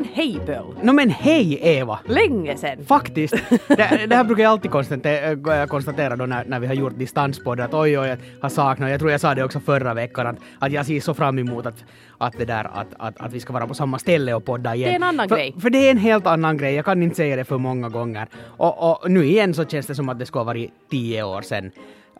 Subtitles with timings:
[0.00, 0.74] men hej Böll!
[0.82, 1.98] No men hej Eva!
[2.04, 2.84] Länge sen!
[2.84, 3.34] Faktiskt.
[3.68, 7.60] Det, det här brukar jag alltid konstatera, konstatera då när, när vi har gjort distanspodd
[7.60, 10.36] att oj oj, jag har saknat, jag tror jag sa det också förra veckan, att,
[10.58, 11.84] att jag ser så fram emot att,
[12.18, 14.88] att det där att, att, att vi ska vara på samma ställe och podda igen.
[14.88, 15.54] Det är en annan för, grej.
[15.60, 18.28] För det är en helt annan grej, jag kan inte säga det för många gånger.
[18.56, 21.42] Och, och nu igen så känns det som att det skulle ha varit tio år
[21.42, 21.70] sedan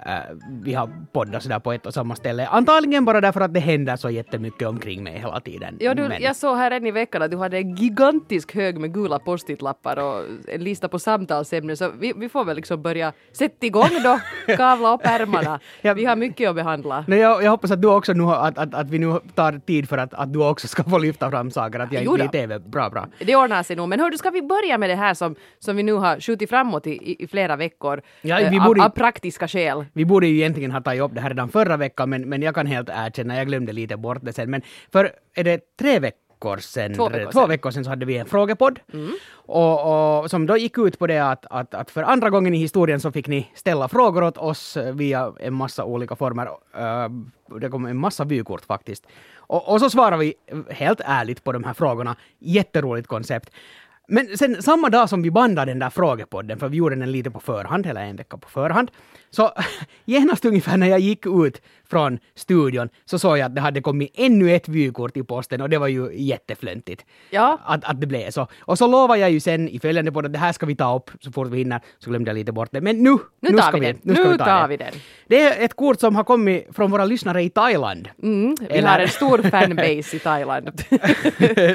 [0.07, 0.12] eh,
[0.62, 2.46] vi har poddat sådär på ett och samma ställe.
[2.46, 5.76] Antagligen bara därför att det händer så jättemycket omkring mig hela tiden.
[5.81, 8.79] Ja, du, Men- Jag såg här en i veckan att du hade en gigantisk hög
[8.79, 13.13] med gula post-it-lappar och en lista på samtalsämnen så vi, vi får väl liksom börja
[13.32, 14.21] sätta igång då,
[14.57, 15.61] kavla upp ärmarna.
[15.82, 15.95] Ja.
[15.95, 17.04] Vi har mycket att behandla.
[17.09, 19.89] Nej, jag, jag hoppas att du också nu, att, att, att vi nu tar tid
[19.89, 22.59] för att, att du också ska få lyfta fram saker, att jag inte blir TV.
[22.59, 23.07] Bra, bra.
[23.18, 23.89] Det ordnar sig nog.
[23.89, 26.87] Men hördu, ska vi börja med det här som, som vi nu har skjutit framåt
[26.87, 28.01] i, i, i flera veckor?
[28.23, 29.85] Ja, eh, vi av, borde- av praktiska skäl.
[29.93, 32.55] Vi borde ju egentligen ha tagit upp det här redan förra veckan, men, men jag
[32.55, 34.51] kan helt erkänna, jag glömde lite bort det sen.
[34.51, 37.41] Men för är det tre veckor sedan, Två veckor två.
[37.41, 37.48] Mm.
[37.48, 38.81] veckor sedan så hade vi en frågepodd.
[39.33, 42.59] Och, och som då gick ut på det att, att, att för andra gången i
[42.59, 46.47] historien så fick ni ställa frågor åt oss via en massa olika former.
[46.47, 49.06] Uh, det kom en massa vykort faktiskt.
[49.37, 50.34] Och, och så svarade vi
[50.70, 52.17] helt ärligt på de här frågorna.
[52.39, 53.50] Jätteroligt koncept.
[54.12, 57.30] Men sen samma dag som vi bandade den där frågepodden, för vi gjorde den lite
[57.30, 58.91] på förhand, eller en vecka på förhand,
[59.30, 59.53] så
[60.05, 64.11] genast ungefär när jag gick ut från studion så såg jag att det hade kommit
[64.15, 67.05] ännu ett vykort i posten och det var ju jätteflöntigt.
[67.31, 67.59] Ja.
[67.65, 68.47] Att, att det blev så.
[68.61, 70.97] Och så lovar jag ju sen i följande podd att det här ska vi ta
[70.97, 72.81] upp så fort vi hinner, så glömde jag lite bort det.
[72.81, 73.99] Men nu, Nu tar ska vi den.
[74.03, 74.69] Nu, ska Nu vi ta tar det.
[74.69, 74.93] vi den.
[75.27, 78.09] Det är ett kort som har kommit från våra lyssnare i Thailand.
[78.23, 80.71] Mm, vi Eller- har en stor fanbase i Thailand.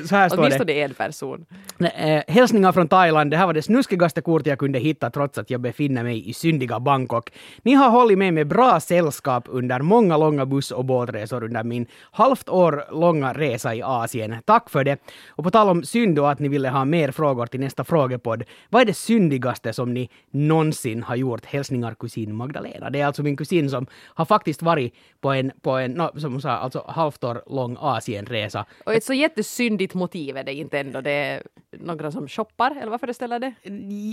[0.07, 0.41] så här står det.
[0.43, 1.45] Åtminstone en person.
[1.79, 3.31] Eh, hälsningar från Thailand.
[3.31, 6.33] Det här var det snuskigaste kortet jag kunde hitta trots att jag befinner mig i
[6.33, 7.29] syndiga Bangkok.
[7.63, 11.87] Ni har hållit mig med bra sällskap under många långa buss och båtresor under min
[12.11, 14.35] halvt år långa resa i Asien.
[14.45, 14.99] Tack för det.
[15.27, 18.43] Och på tal om synd och att ni ville ha mer frågor till nästa frågepodd.
[18.69, 21.45] Vad är det syndigaste som ni någonsin har gjort?
[21.45, 22.89] Hälsningar kusin Magdalena.
[22.89, 26.31] Det är alltså min kusin som har faktiskt varit på en, på en no, som
[26.31, 28.65] hon sa, alltså halvt år lång Asienresa.
[28.85, 31.01] Och ett så jättesyndigt motiv är det inte ändå.
[31.01, 33.53] Det är några som shoppar, eller vad föreställer det?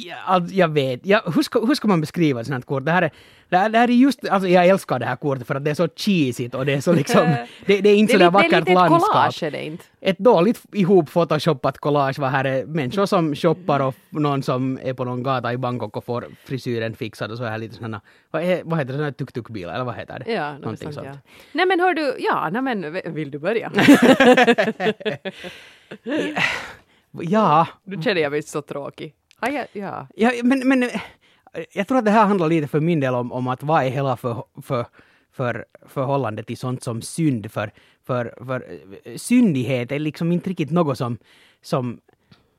[0.06, 1.06] Ja, jag vet.
[1.06, 2.84] Ja, hur, ska, hur ska man beskriva ett sånt här kort?
[2.84, 3.12] Det här är,
[3.48, 5.70] det här, det här är just, alltså jag älskar det här kortet för att det
[5.70, 7.20] är så cheesigt och det är så liksom,
[7.66, 9.12] det, det är inte så där lite- det är vackert landskap.
[9.12, 9.84] collage är det inte.
[10.00, 14.94] Ett dåligt ihop photoshoppat collage var här är människor som shoppar och någon som är
[14.94, 18.00] på någon gata i Bangkok och får frisyren fixad och så är lite sådana,
[18.30, 20.32] vad, är, vad heter det, här tuk-tuk-bilar eller vad heter det?
[20.32, 21.06] Ja, Någonting sånt, sånt.
[21.24, 21.30] ja.
[21.52, 23.72] Nej men hör du, ja, nej men vill du börja?
[27.20, 29.14] Ja, Nu känner jag mig så tråkig.
[29.40, 30.06] Ja, ja, ja.
[30.16, 30.88] Ja, men, men eh,
[31.72, 33.88] jag tror att det här handlar lite för min del om, om att vad är
[33.90, 34.86] hela för, för,
[35.32, 37.52] för förhållandet till sånt som synd.
[37.52, 37.72] För,
[38.06, 41.18] för, för eh, syndighet är liksom inte riktigt något som,
[41.62, 42.00] som,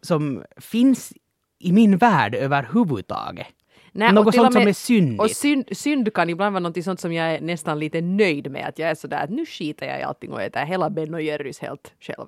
[0.01, 1.13] som finns
[1.59, 3.47] i min värld överhuvudtaget.
[3.91, 5.22] Nej, något sånt som med- är syndigt.
[5.22, 8.67] Och synd, synd kan ibland vara något sånt som jag är nästan lite nöjd med.
[8.67, 11.22] Att jag är sådär att nu skiter jag i allting och äter hela Ben och
[11.22, 12.28] Jerrys helt själv.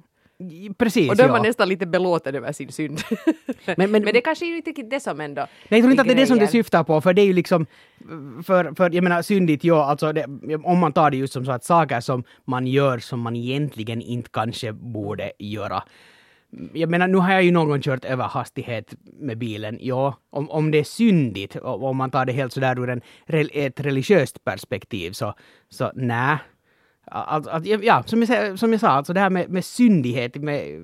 [0.78, 1.34] Precis, Och då är ja.
[1.34, 3.02] man nästan lite belåten över sin synd.
[3.66, 6.02] Men- men- men det kanske är inte riktigt det som ändå Nej, jag tror inte
[6.02, 7.66] att det är det som det syftar på, för det är ju liksom,
[8.46, 10.26] för, för jag menar syndigt, ja, alltså det,
[10.64, 14.02] om man tar det just som så att saker som man gör som man egentligen
[14.02, 15.84] inte kanske borde göra.
[16.74, 20.72] Jag menar, nu har jag ju någon kört över hastighet med bilen, ja, om, om
[20.72, 23.02] det är syndigt, om man tar det helt sådär ur en,
[23.54, 25.34] ett religiöst perspektiv, så,
[25.70, 26.38] så nej.
[27.08, 30.82] Alltså, att, ja, som jag, som jag sa, alltså det här med, med syndighet med,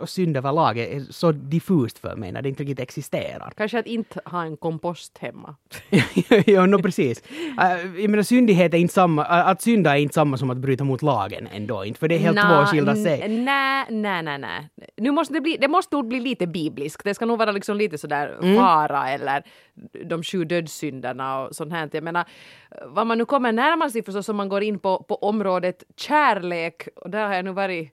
[0.00, 3.52] och synd överlag är så diffust för mig när det inte riktigt existerar.
[3.56, 5.54] Kanske att inte ha en kompost hemma.
[6.46, 7.22] ja, no, precis.
[7.60, 10.84] Äh, jag menar, syndighet är inte samma, att synda är inte samma som att bryta
[10.84, 13.28] mot lagen ändå inte, för det är helt två skilda sig.
[13.28, 14.68] Nej, nej, nej, nej.
[14.96, 17.04] Nu måste det bli, det måste nog bli lite bibliskt.
[17.04, 18.56] Det ska nog vara liksom lite sådär Mm.
[18.56, 19.42] fara eller
[20.04, 21.90] de sju dödssynderna och sånt här.
[21.92, 22.24] Jag menar,
[22.86, 25.14] vad man nu kommer närmast sig förstås om man går in på, på
[25.50, 27.92] området kärlek, och där har jag nu varit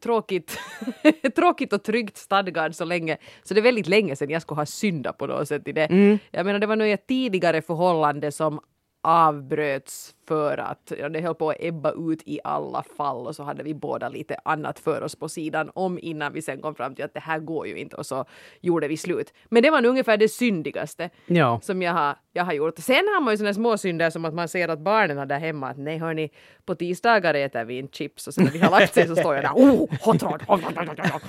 [0.00, 0.58] tråkigt,
[1.36, 3.16] tråkigt och tryggt stadgad så länge.
[3.42, 5.84] Så det är väldigt länge sedan jag skulle ha syndat på något sätt i det.
[5.84, 6.18] Mm.
[6.30, 8.60] Jag menar det var nog ett tidigare förhållande som
[9.02, 13.42] avbröts för att ja, det höll på att ebba ut i alla fall och så
[13.42, 16.94] hade vi båda lite annat för oss på sidan om innan vi sen kom fram
[16.94, 18.24] till att det här går ju inte och så
[18.60, 19.32] gjorde vi slut.
[19.48, 21.60] Men det var nog ungefär det syndigaste Ja.
[21.62, 22.78] som jag har, jag har gjort.
[22.78, 25.68] Sen har man ju sådana små synder som att man ser att barnen där hemma
[25.68, 26.30] att nej hörni,
[26.64, 29.34] på tisdagar äter vi inte chips och sen när vi har lagt sig så står
[29.34, 31.22] jag där oh, hot rod, hot rod, hot rod.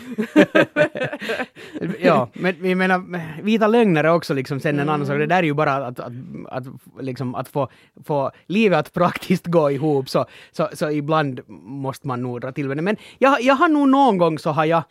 [1.99, 5.15] ja, men vi menar, vita lögner är också liksom sen en annan sak.
[5.15, 5.29] Mm.
[5.29, 6.13] Det där är ju bara att, att,
[6.47, 6.63] att,
[6.99, 7.69] liksom, att få,
[8.05, 12.67] få livet att praktiskt gå ihop, så, så, så ibland måste man nog dra till
[12.67, 12.81] med det.
[12.81, 14.83] Men jag, jag har nog någon gång så har jag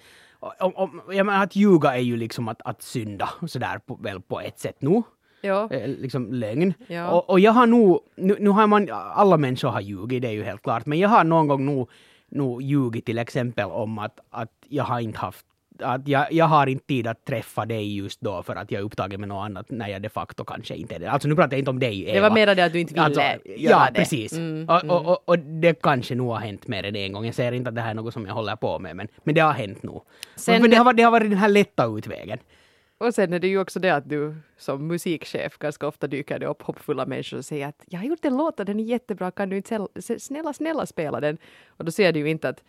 [0.60, 4.20] om, om, jag menar att ljuga är ju liksom att, att synda sådär på, väl
[4.20, 5.02] på ett sätt nu.
[5.40, 5.68] Ja.
[5.70, 6.74] Eh, liksom lögn.
[6.86, 7.10] Ja.
[7.10, 10.32] Och, och jag har nog, nu, nu har man, alla människor har ljugit, det är
[10.32, 11.90] ju helt klart, men jag har någon gång nog,
[12.28, 15.46] nog ljugit till exempel om att, att jag har inte haft
[15.82, 18.84] att jag, jag har inte tid att träffa dig just då för att jag är
[18.84, 21.10] upptagen med något annat när jag de facto kanske inte är det.
[21.10, 22.14] Alltså nu pratar jag inte om dig Eva.
[22.14, 23.98] Det var mer det att du inte ville Alltså, göra ja, det.
[23.98, 24.32] precis.
[24.32, 27.24] Mm, och, och, och, och det kanske nog har hänt mer än en gång.
[27.26, 29.34] Jag säger inte att det här är något som jag håller på med, men, men
[29.34, 30.02] det har hänt nog.
[30.36, 32.38] Sen- För det, har, varit- det har varit den här lätta utvägen.
[32.98, 36.46] Och sen är det ju också det att du som musikchef ganska ofta dyker det
[36.46, 39.30] upp hoppfulla människor och säger att jag har gjort en låt och den är jättebra,
[39.30, 39.86] kan du inte
[40.18, 41.38] snälla, snälla spela den?
[41.68, 42.62] Och då säger du ju inte att,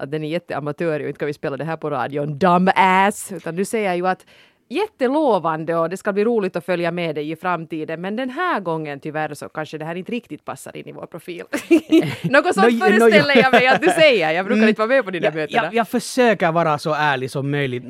[0.00, 3.32] att den är jätteamatör och inte kan vi spela det här på radion, dumb ass,
[3.32, 4.26] utan du säger ju att
[4.70, 8.60] jättelovande och det ska bli roligt att följa med dig i framtiden men den här
[8.60, 11.42] gången tyvärr så kanske det här inte riktigt passar in i vår profil.
[12.22, 13.40] Något sånt No, no, föreställer jo.
[13.42, 14.68] jag mig att du säger, jag brukar Mm.
[14.68, 15.62] inte vara med på dina Jag, mötena.
[15.64, 17.82] jag, jag försöker vara så ärlig som möjligt.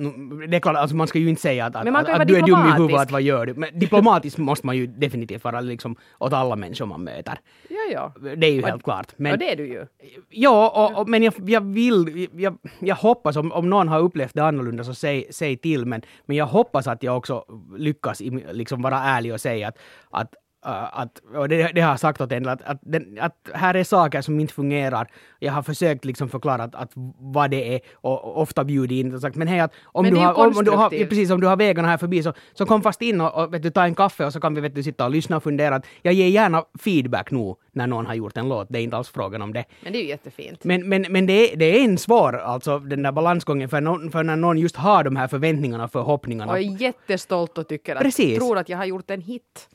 [0.48, 2.42] Det är klart, alltså man ska ju inte säga att, att, att, att du är
[2.42, 3.54] dum i huvudet, att vad gör du?
[3.54, 7.38] Men diplomatiskt måste man ju definitivt vara liksom åt alla människor man möter.
[7.68, 8.30] Ja, ja.
[8.36, 9.06] Det är ju Och- helt klart.
[9.16, 9.86] Men, och det är du ju.
[10.28, 14.34] Ja, och, och, men jag, jag vill, jag, jag hoppas om, om någon har upplevt
[14.34, 17.44] det annorlunda så säg, säg till, men, men jag hoppas hoppas att jag också
[17.76, 18.20] lyckas
[18.52, 19.78] liksom vara ärlig och säga att,
[20.10, 23.74] att att, och det, det har jag sagt åt en, att, att, den, att här
[23.74, 25.10] är saker som inte fungerar.
[25.38, 29.20] Jag har försökt liksom förklara att, att vad det är och, ofta bjudit in och
[29.20, 31.46] sagt men hej att om Men du har, om, om du har, precis, om du
[31.46, 33.94] har vägarna här förbi så, så kom fast in och, och vet du, ta en
[33.94, 35.74] kaffe och så kan vi vet du, sitta och lyssna och fundera.
[35.74, 38.96] Att Jag ger gärna feedback nu när någon har gjort en låt, det är inte
[38.96, 39.64] alls frågan om det.
[39.82, 40.64] Men det är ju jättefint.
[40.64, 44.10] Men, men, men det, är, det är en svår, alltså den där balansgången för, någon,
[44.10, 46.52] för när någon just har de här förväntningarna och förhoppningarna.
[46.52, 48.38] Och är jättestolt och tycker att, Precis.
[48.38, 49.68] tror att jag har gjort en hit.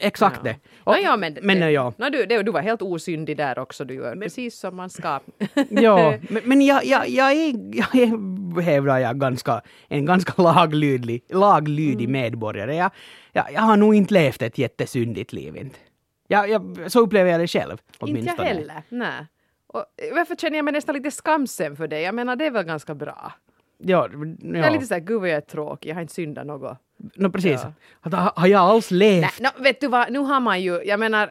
[0.00, 0.42] Exakt Ja.
[0.52, 0.56] det.
[0.86, 1.92] Nå, ja, men, men det, ja.
[1.96, 3.84] nå, du, det, du var helt osyndig där också.
[3.84, 5.20] Du gör precis som man ska.
[5.70, 11.24] ja, men, men jag, jag, jag är, jag är hävdar jag, ganska, en ganska laglydig,
[11.28, 12.12] laglydig Mm.
[12.12, 12.74] medborgare.
[12.76, 12.90] Jag,
[13.32, 15.56] jag, jag har nog inte levt ett jättesyndigt liv.
[15.56, 15.78] Inte.
[16.28, 17.78] Jag, jag, så upplever jag det själv.
[18.06, 18.82] inte jag heller.
[18.88, 19.26] Nej.
[19.66, 22.00] Och varför känner jag mig nästan lite skamsen för det?
[22.00, 23.32] Jag menar, det är väl ganska bra.
[23.84, 24.08] Ja,
[24.42, 24.70] Jag är ja.
[24.70, 26.78] lite såhär, gud vad jag är tråkig, jag har inte syndat något.
[27.14, 27.60] No, precis.
[27.64, 27.72] Ja.
[28.00, 29.20] Att, har, har jag alls levt?
[29.40, 31.30] Nej, nå, vet du vad, nu har man ju, jag menar,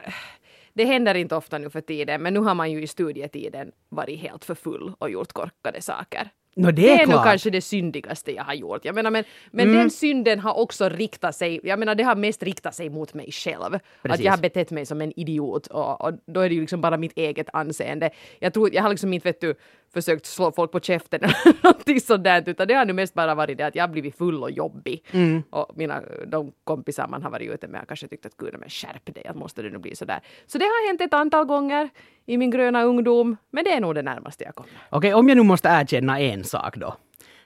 [0.74, 4.20] det händer inte ofta nu för tiden, men nu har man ju i studietiden varit
[4.20, 6.28] helt för full och gjort korkade saker.
[6.56, 8.84] No, det Det är, är nog kanske det syndigaste jag har gjort.
[8.84, 9.78] Jag menar, men men Mm.
[9.78, 13.32] den synden har också riktat sig, jag menar det har mest riktat sig mot mig
[13.32, 13.74] själv.
[13.74, 14.24] Att Precis.
[14.24, 16.96] jag har betett mig som en idiot och, och då är det ju liksom bara
[16.96, 18.10] mitt eget anseende.
[18.38, 19.54] Jag tror, jag har liksom inte vet du,
[19.94, 23.58] försökt slå folk på käften eller någonting sådant utan det har nu mest bara varit
[23.58, 25.04] det att jag har blivit full och jobbig.
[25.12, 25.42] Mm.
[25.50, 28.68] Och mina, de kompisar man har varit ute med har kanske tyckt att gud men
[28.68, 30.20] skärp dig, att måste det nu bli sådär.
[30.46, 31.88] Så det har hänt ett antal gånger
[32.26, 34.72] i min gröna ungdom, men det är nog det närmaste jag kommer.
[34.90, 36.96] Okej, om jag nu måste erkänna en sak då.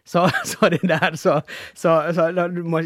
[0.07, 1.43] Så, så det där så,
[1.75, 2.21] så, så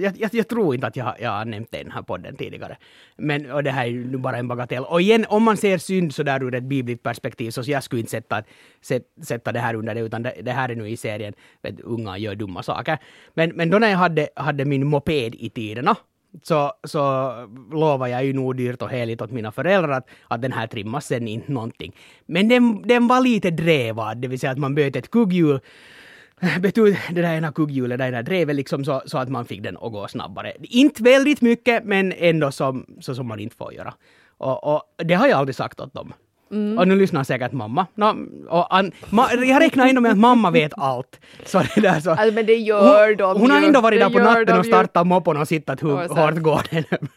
[0.02, 2.36] jag, jag, tror inte att jag, har- jag har nämnt det i den här podden
[2.36, 2.76] tidigare.
[3.16, 4.84] Men och det här är ju nu bara en bagatell.
[4.84, 8.00] Och igen, om man ser synd så där ur ett bibliskt perspektiv så jag skulle
[8.00, 8.42] inte sätta,
[9.22, 12.18] sätta det här under det, utan det, det här är nu i serien vet, unga
[12.18, 12.98] gör dumma saker.
[13.34, 15.96] Men, men då när jag hade, hade min moped i tiderna
[16.42, 17.32] så, så
[17.72, 21.06] lovade jag ju nog dyrt och heligt åt mina föräldrar att, att den här trimmas
[21.06, 21.96] sen inte någonting.
[22.26, 25.60] Men den, den var lite drevad, det vill säga att man böt ett kugghjul
[26.60, 29.62] Vet du, det där ena kugghjulet, det där drevet liksom så, så att man fick
[29.62, 30.52] den att gå snabbare.
[30.62, 33.94] Inte väldigt mycket, men ändå som, så som man inte får göra.
[34.38, 36.12] Och, och det har jag aldrig sagt åt dem.
[36.78, 37.86] Och nu lyssnar säkert mamma.
[37.94, 38.16] Nå,
[38.48, 41.20] och an, ma, jag räknar ändå med att mamma vet allt.
[41.44, 42.10] Så det där så.
[42.10, 45.06] Alltså, men det gör hon, de hon har ändå varit där på natten och startat
[45.06, 47.08] moppen och sittat hur Och så- hårt går den.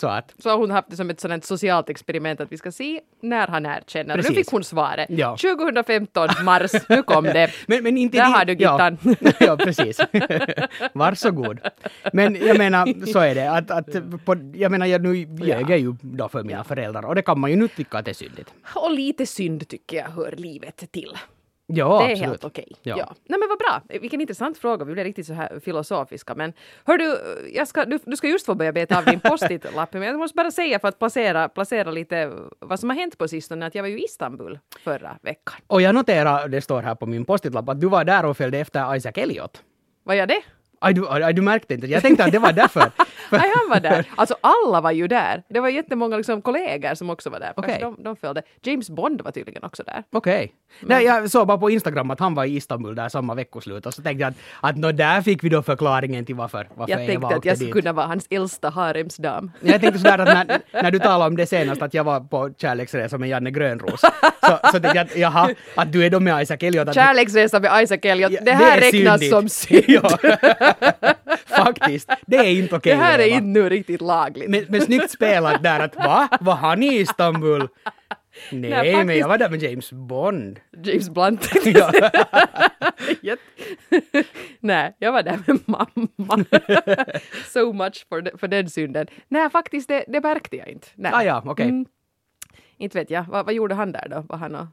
[0.00, 2.72] Så att, Så har hon haft det som ett sådant socialt experiment att vi ska
[2.72, 4.14] se när han erkänner.
[4.14, 4.36] Och nu Precis.
[4.36, 5.06] fick hon svaret.
[5.10, 5.36] Ja.
[5.36, 7.50] 2015 mars, nu kom det.
[7.66, 8.98] Men, men inte Där din- har du Gittan.
[9.20, 10.00] Ja, ja precis.
[10.92, 11.60] Varsågod.
[12.12, 13.50] Men jag menar, så är det.
[13.50, 17.14] Att, att på, jag menar, jag nu ljög jag ju då för mina föräldrar och
[17.14, 18.52] det kan man ju nu tycka att det är syndigt.
[18.74, 21.12] Och lite synd tycker jag hör livet till.
[21.66, 22.28] Ja, det är absolut.
[22.30, 22.72] helt okej.
[22.82, 22.96] Ja.
[22.98, 23.14] Ja.
[23.24, 23.98] Nej men vad bra.
[24.00, 24.84] Vilken intressant fråga.
[24.84, 26.34] Vi blev riktigt så här filosofiska.
[26.34, 26.52] Men
[26.84, 27.18] hör du,
[27.54, 29.92] jag ska, du, du ska just få börja beta av din post-it-lapp.
[29.92, 33.28] Men jag måste bara säga för att placera, placera lite vad som har hänt på
[33.28, 35.54] sistone att jag var ju i Istanbul förra veckan.
[35.66, 38.58] Och jag noterar, det står här på min post-it-lapp, att du var där och följde
[38.58, 39.62] efter Isaac Elliot.
[40.02, 40.42] Var jag det?
[40.80, 41.86] Aj, du, aj, du märkte inte.
[41.86, 42.80] Jag tänkte att det var därför.
[43.30, 44.06] Nej, han var där.
[44.16, 45.42] Alltså alla var ju där.
[45.48, 47.52] Det var jättemånga liksom, kollegor som också var där.
[47.56, 48.42] Kanske De, de följde.
[48.62, 50.02] James Bond var tydligen också där.
[50.12, 50.52] Okej.
[50.80, 53.94] Nej, jag såg bara på Instagram att han var i Istanbul där samma veckoslut och
[53.94, 57.00] så tänkte jag att, att nå, där fick vi då förklaringen till varför, varför Jag
[57.02, 59.50] Eva tänkte att åkte jag skulle kunna vara hans äldsta haremsdam.
[59.60, 62.50] Jag tänkte sådär att när, när du talade om det senast att jag var på
[62.58, 66.42] kärleksresa med Janne Grönros så, så tänkte jag att jaha, att du är då med
[66.42, 66.88] Isaac Elliot.
[66.88, 69.30] Att, Kärleksresa med Isaac Elliot, det här är räknas syndigt.
[69.30, 70.06] som synd.
[71.46, 74.50] Faktiskt, det är inte okej det här är inte nu riktigt lagligt.
[74.50, 76.28] Men, men snyggt spelat där att va?
[76.40, 77.68] Var han i Istanbul?
[78.50, 80.60] Nej, men faktiskt- jag var där med James Bond.
[80.84, 81.48] James Blunt.
[81.74, 83.36] Ja.
[84.60, 86.44] Nej, jag var där med mamma.
[87.46, 89.06] so much för, de, för den synden.
[89.28, 90.88] Nej, faktiskt, det, det märkte jag inte.
[90.94, 91.12] Nej.
[91.14, 91.68] Ah, ja, okej.
[91.68, 91.86] Mm.
[92.76, 93.24] Inte vet jag.
[93.24, 94.20] Vad, vad gjorde han där då?
[94.28, 94.66] Var han, och,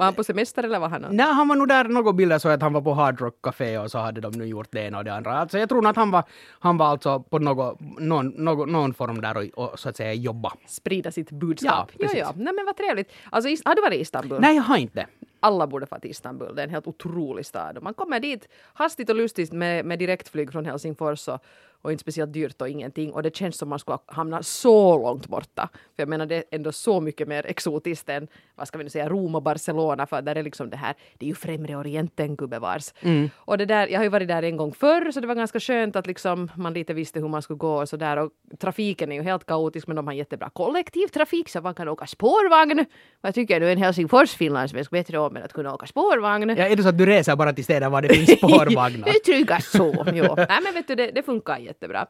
[0.00, 1.06] var han på semester eller var han.
[1.10, 3.78] Nej, han var nog där några bilder så att han var på Hard Rock Café
[3.78, 5.32] och så hade de nu gjort det ena och det andra.
[5.38, 6.24] Alltså jag tror att han var,
[6.58, 10.12] han var alltså på något, någon, någon, någon form där och, och så att säga
[10.14, 10.52] jobba.
[10.66, 11.72] sprida sitt budskap.
[11.72, 12.18] Ja, ja, precis.
[12.18, 12.32] ja.
[12.36, 13.12] Nej men vad trevligt.
[13.30, 14.40] Alltså, har du varit i Istanbul?
[14.40, 15.06] Nej, jag har inte.
[15.40, 16.54] Alla borde få till Istanbul.
[16.54, 17.78] Det är en helt otrolig stad.
[17.82, 21.44] Man kommer dit hastigt och lustigt med, med direktflyg från Helsingfors och,
[21.82, 23.12] och inte speciellt dyrt och ingenting.
[23.12, 25.68] Och det känns som man skulle hamna så långt borta.
[25.72, 28.90] För jag menar det är ändå så mycket mer exotiskt än vad ska vi nu
[28.90, 30.06] säga, Rom och Barcelona.
[30.06, 32.92] För där är liksom det här, det är ju främre orienten gubevars.
[33.34, 35.60] Och det där, jag har ju varit där en gång förr så det var ganska
[35.60, 38.16] skönt att liksom man lite visste hur man skulle gå och så där.
[38.16, 42.06] Och trafiken är ju helt kaotisk men de har jättebra kollektivtrafik så man kan åka
[42.06, 42.84] spårvagn.
[43.20, 43.70] Vad tycker du?
[43.72, 46.48] En Helsingfors finlandssvensk bättre om än att kunna åka spårvagn?
[46.48, 49.04] Ja, är det så att du reser bara till städer var det finns spårvagnar?
[49.04, 50.04] det är tryggast så.
[50.12, 50.34] Jo.
[50.36, 52.06] Nej men vet du, det, det funkar jättebra.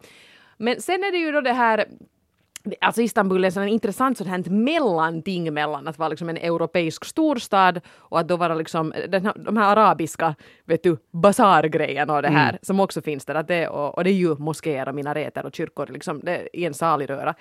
[0.56, 1.84] Men sen är det ju då det här
[2.80, 7.80] Alltså Istanbul är en intressant sånt här mellanting mellan att vara liksom en europeisk storstad
[7.88, 12.58] och att då vara liksom den de här arabiska, vet du, basargrejerna och det här
[12.62, 13.34] som också finns där.
[13.34, 16.66] Att det, och, och det är ju moskéer och minareter och kyrkor liksom, det är
[16.66, 17.34] en salig röra.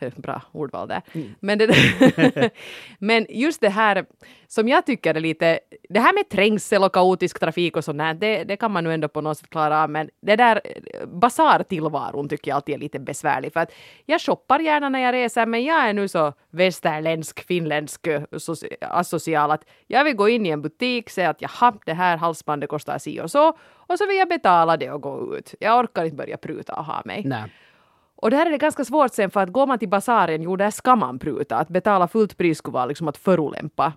[0.16, 1.02] Bra ordval där.
[1.40, 1.70] Men, det,
[2.98, 4.04] men just det här
[4.48, 8.14] som jag tycker är lite, det här med trängsel och kaotisk trafik och sånt här,
[8.14, 11.06] det, det kan man nu ändå på något sätt klara av, men det där eh,
[11.06, 13.72] basartillvaron tycker jag alltid är lite besvärlig, för att
[14.06, 18.76] jag shoppar gärna när jag reser, men jag är nu så västerländsk, finländsk, eh, soci-
[18.80, 22.70] asocial att jag vill gå in i en butik, säga att jaha, det här halsbandet
[22.70, 25.54] kostar si och så, och så vill jag betala det och gå ut.
[25.60, 27.22] Jag orkar inte börja pruta och ha mig.
[27.24, 27.44] Nej.
[28.22, 30.70] Och där är det ganska svårt sen för att går man till basaren, jo där
[30.70, 31.56] ska man pruta.
[31.56, 33.92] Att betala fullt pris skulle vara liksom att förolämpa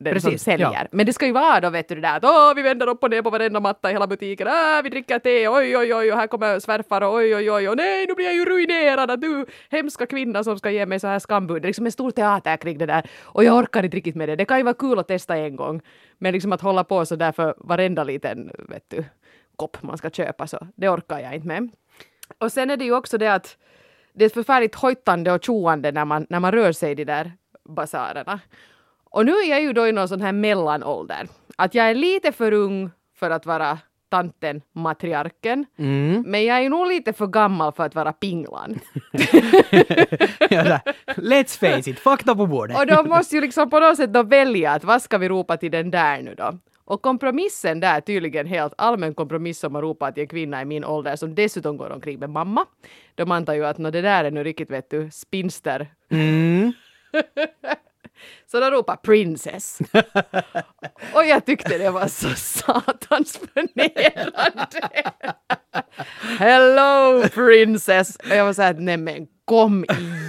[0.00, 0.70] den som Precis, säljer.
[0.72, 0.86] ja.
[0.92, 3.02] Men det ska ju vara då vet du det där att åh vi vänder upp
[3.02, 6.12] och ner på varenda matta i hela butiken, ah, vi dricker te, oj oj oj
[6.12, 9.10] och här kommer svärfar och oj oj oj och nej nu blir jag ju ruinerad
[9.10, 11.62] att du hemska kvinna som ska ge mig så här skambud.
[11.62, 14.28] Det är liksom en stor teater kring det där och jag orkar inte riktigt med
[14.28, 14.36] det.
[14.36, 15.80] Det kan ju vara kul att testa en gång
[16.18, 19.04] men liksom att hålla på så där för varenda liten vet du,
[19.56, 21.68] kopp man ska köpa så det orkar jag inte med.
[22.38, 23.56] Och sen är det ju också det att
[24.12, 27.04] det är ett förfärligt hojtande och tjoande när man, när man rör sig i de
[27.04, 27.32] där
[27.68, 28.40] basarerna.
[29.04, 31.28] Och nu är jag ju då i någon sån här mellanålder.
[31.56, 33.78] Att jag är lite för ung för att vara
[34.10, 35.66] tanten matriarken.
[35.78, 36.24] Mm.
[36.26, 38.80] Men jag är nog lite för gammal för att vara pinglan.
[41.16, 42.78] Let's face it, fakta på bordet.
[42.78, 45.56] Och de måste ju liksom på något sätt då välja att vad ska vi ropa
[45.56, 46.58] till den där nu då?
[46.90, 50.64] Och kompromissen där är tydligen helt allmän kompromiss som man ropar till en kvinna i
[50.64, 52.66] min ålder som dessutom går omkring med mamma.
[53.14, 55.94] De antar ju att nå det där är nu riktigt vet du spinster.
[56.10, 56.72] Mm.
[58.50, 59.78] Så de ropar princess.
[61.14, 65.02] Och jag tyckte det var så satans förnedrande.
[66.38, 68.16] Hello princess!
[68.16, 69.84] Och jag var såhär, nej men kom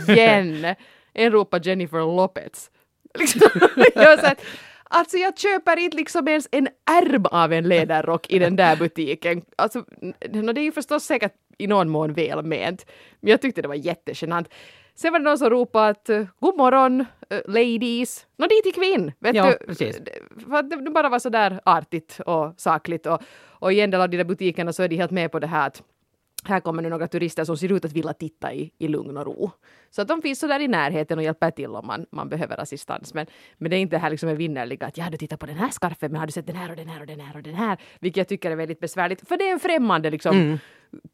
[0.08, 0.76] igen!
[1.14, 2.72] En ropar Jennifer Lopez.
[3.20, 3.50] Liksom,
[3.96, 4.38] jag var såhär,
[4.94, 9.42] Alltså jag köper inte liksom ens en ärm av en läderrock i den där butiken.
[9.56, 9.86] Alltså,
[10.32, 12.86] det är ju förstås säkert i någon mån välment.
[13.20, 14.50] Men jag tyckte det var jättegenant.
[14.96, 18.26] Sen var det någon som ropade att eh, god morgon eh, ladies.
[18.38, 19.12] Nå dit gick vi in.
[19.20, 19.66] Vet Ja, du?
[19.66, 20.02] precis.
[20.50, 23.06] För att det bara var så där artigt och sakligt.
[23.06, 25.40] Och, och i en del av de där butikerna så är de helt med på
[25.40, 25.84] det här att
[26.44, 29.26] här kommer nu några turister som ser ut att vilja titta i, i lugn och
[29.26, 29.52] ro.
[29.90, 32.60] Så att de finns så där i närheten och hjälper till om man, man behöver
[32.60, 33.14] assistans.
[33.14, 33.26] Men,
[33.58, 35.70] men det är inte här liksom en vinnerliga att ja, du tittar på den här
[35.70, 37.56] skarfen, men har du sett den här och den här och den här och den
[37.56, 37.78] här?
[38.00, 40.58] Vilket jag tycker är väldigt besvärligt, för det är en främmande liksom, mm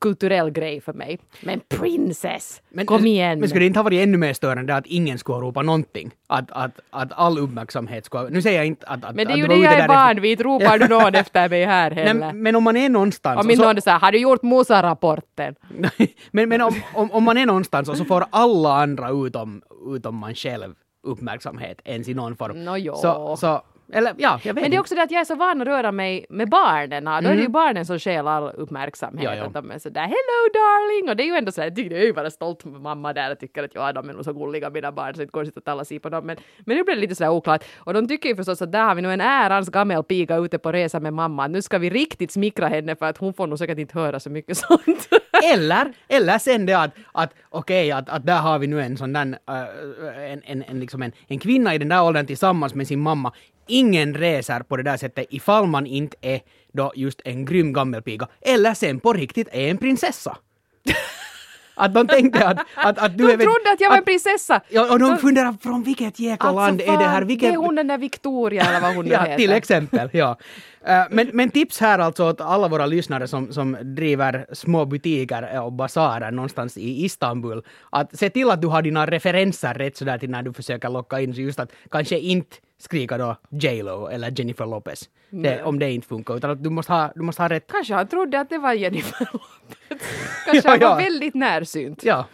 [0.01, 1.19] kulturell grej för mig.
[1.41, 3.39] Men princess, kom igen!
[3.39, 6.11] Men skulle det inte ha varit ännu mer störande att ingen skulle ropa någonting?
[6.27, 8.29] Att, att, att all uppmärksamhet skulle...
[8.29, 9.05] Nu säger jag inte att...
[9.05, 11.65] att men det är ju det jag är van vid, ropar du någon efter mig
[11.65, 12.13] här heller?
[12.13, 13.45] Nej, men om man är någonstans...
[13.45, 15.55] Om inte och någon säger har du gjort Musa-rapporten?
[16.31, 19.61] men men om, om, om man är någonstans och så får alla andra utom,
[19.95, 22.65] utom man själv uppmärksamhet ens i någon form.
[22.65, 22.95] Nå jo.
[22.95, 23.61] Så, så
[23.93, 25.67] Eller ja, jag vet Men det är också det att jag är så van att
[25.67, 27.05] röra mig med barnen.
[27.05, 29.23] Då är det ju barnen som stjäl all uppmärksamhet.
[29.23, 29.43] Ja, ja.
[29.45, 31.09] Att de är sådär hello darling!
[31.09, 32.81] Och det är ju ändå så här, jag tycker det är ju bara stolt med
[32.81, 35.31] mamma där och tycker att ja, de är nog så gulliga mina barn så det
[35.31, 36.25] går inte att alla ser på dem.
[36.25, 37.63] Men, men nu blir det lite sådär oklart.
[37.77, 40.71] Och de tycker ju förstås att där har vi nu en ärans gammelpiga ute på
[40.71, 41.47] resa med mamma.
[41.47, 44.29] Nu ska vi riktigt smickra henne för att hon får nog säkert inte höra så
[44.29, 45.09] mycket sånt.
[45.53, 49.13] Eller, eller sen det att, att okej, att, att där har vi nu en sån
[49.13, 52.87] där, äh, en, en, en, liksom en, en kvinna i den där åldern tillsammans med
[52.87, 53.33] sin mamma.
[53.67, 56.39] Ingen reser på det där sättet ifall man inte är
[56.73, 58.27] då just en grym gammelpiga.
[58.41, 60.37] Eller sen på riktigt är en prinsessa.
[61.75, 63.37] att de tänkte att, att, att du De är...
[63.37, 64.61] trodde att jag var en prinsessa!
[64.69, 67.21] Ja, och de De- funderar från vilket jäkla land är det här?
[67.21, 67.49] Vilket...
[67.49, 69.37] det är hon den där Victoria eller vad hon nu Ja, heter.
[69.37, 70.09] till exempel.
[70.13, 70.37] Ja.
[70.85, 75.61] Eh, Men, men tips här alltså åt alla våra lyssnare som, som driver små butiker
[75.61, 77.63] och basarer någonstans i Istanbul.
[77.89, 81.19] Att se till att du har dina referenser rätt sådär till när du försöker locka
[81.21, 81.33] in.
[81.33, 85.09] Så just att kanske inte skrika då J Lo eller Jennifer Lopez.
[85.29, 86.35] Det, om det inte funkar.
[86.37, 87.67] Utan att du måste ha, du måste ha rätt.
[87.71, 89.47] Kanske han trodde att det var Jennifer Lopez.
[90.45, 90.95] Kanske Ja, han var ja.
[90.95, 92.03] väldigt närsynt.
[92.03, 92.25] Ja.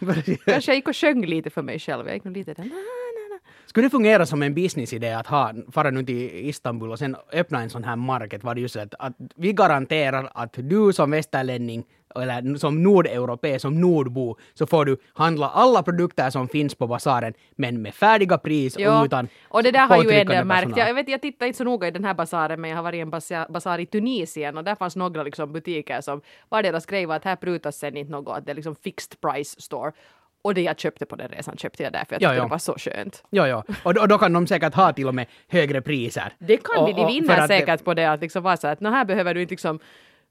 [0.44, 2.06] Kanske jag gick och sjöng lite för mig själv.
[2.06, 2.64] Jag gick nog lite där.
[3.74, 7.62] Skulle det fungera som en businessidé att ha, fara nu till Istanbul och sen öppna
[7.62, 11.84] en sån här market var det just att, att vi garanterar att du som västerlänning
[12.14, 17.34] eller som nordeuropé, som nordbo, så får du handla alla produkter som finns på basaren
[17.56, 20.76] men med färdiga pris och utan och det där har ju en påtryckande del märkt.
[20.76, 22.82] Jag, jag, vet, jag tittar inte så noga i den här basaren men jag har
[22.82, 26.62] varit i en basa- basar i Tunisien och där fanns några liksom butiker som var
[26.62, 29.60] deras grej var att här prutas sen inte något, att det är liksom fixed price
[29.60, 29.92] store.
[30.44, 32.42] Och det jag köpte på den resan köpte jag där för jag Ja, tyckte ja.
[32.44, 33.24] det var så skönt.
[33.30, 33.64] Ja, ja.
[33.82, 36.32] Och, och då kan de säkert ha till och med högre priser.
[36.38, 38.56] Det kan och, vi, de och- vinner att det- säkert på det att liksom vara
[38.56, 39.78] så att "Nå, här behöver du inte liksom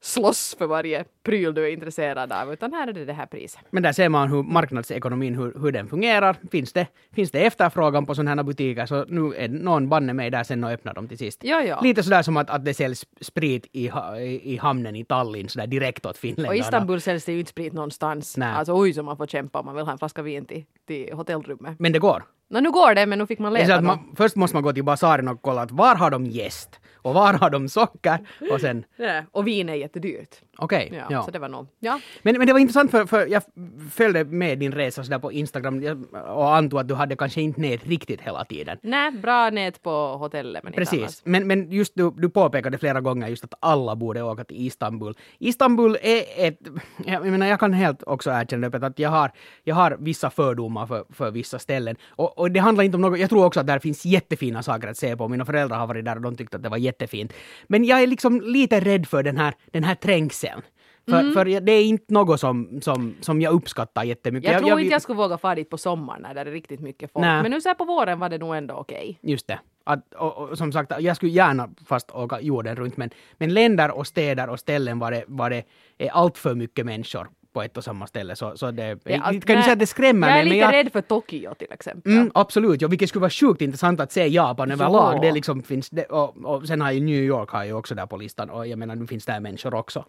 [0.04, 3.62] slåss för varje pryl du är intresserad av utan här är det det här priset.
[3.70, 6.36] Men där ser man hur marknadsekonomin, hur, hur den fungerar.
[6.52, 10.32] Finns det, finns det efterfrågan på sådana här butiker så nu är någon banne mig
[10.32, 11.44] där sen och öppnar dem till sist.
[11.44, 11.82] Ja, ja.
[11.82, 15.68] Lite sådär som att, att det säljs sprit i, i, i hamnen i Tallinn sådär
[15.68, 16.50] direkt åt finländarna.
[16.50, 18.38] Och i Istanbul säljs det ju inte sprit någonstans.
[18.38, 18.54] Nej.
[18.54, 21.14] Alltså oj så man får kämpa om man vill ha en flaska vin till, till
[21.14, 21.80] hotellrummet.
[21.80, 22.24] Men det går.
[22.54, 24.84] Nå nu går det men nu fick man leta man, först måste man gå till
[24.84, 26.80] basaren och kolla att var har de jäst?
[26.96, 28.18] Och var har de socker?
[28.52, 30.36] Och sen, Ja, och vin är jättedyrt.
[30.58, 30.90] okej.
[30.94, 31.24] Ja, ja.
[31.24, 31.68] Så det var nog.
[31.80, 32.00] Ja.
[32.22, 33.44] Men, men det var intressant för, för jag
[33.92, 37.88] följde med din resa sådär på Instagram och antog att du hade kanske inte nät
[37.88, 38.78] riktigt hela tiden.
[38.82, 41.02] Nej, bra nät på hotellet men inte annars.
[41.02, 44.68] Precis, men, men just du, du påpekade flera gånger just att alla borde åka till
[44.68, 45.14] Istanbul.
[45.40, 46.60] Istanbul är ett,
[47.06, 49.32] jag menar jag kan helt också erkänna öppet att jag har,
[49.64, 51.96] jag har vissa fördomar för, för vissa ställen.
[52.10, 54.88] Och, och det handlar inte om något, jag tror också att där finns jättefina saker
[54.88, 55.28] att se på.
[55.28, 57.34] Mina föräldrar har varit där och de tyckte att det var jättefint.
[57.68, 60.62] Men jag är liksom lite rädd för den här, den här trängseln.
[61.10, 61.34] För, Mm.
[61.34, 64.52] för det är inte något som, som, som jag uppskattar jättemycket.
[64.52, 67.12] Jag, tror inte jag skulle våga fara dit på sommaren när det är riktigt mycket
[67.12, 67.26] folk.
[67.26, 67.42] Nej.
[67.42, 69.20] Men nu så här på våren var det nog ändå okej.
[69.22, 69.60] Just det.
[69.84, 73.92] Att, och, och, som sagt, jag skulle gärna fast åka jorden runt, men, men länder
[73.92, 75.64] och städer och ställen var det, var det
[75.98, 78.36] är allt för mycket människor på ett och samma ställe.
[78.36, 80.54] Så, så det, är kan allt- du nej, säga att det skrämmer Jag är mig?
[80.54, 82.12] lite jag, rädd för Tokyo till exempel.
[82.12, 84.74] Mm, absolut, ja, vilket skulle vara sjukt intressant att se Japan Ja.
[84.74, 85.22] överlag.
[85.22, 88.06] Det liksom finns, det, och, och sen har ju New York har ju också där
[88.06, 90.06] på listan och jag menar nu finns där människor också.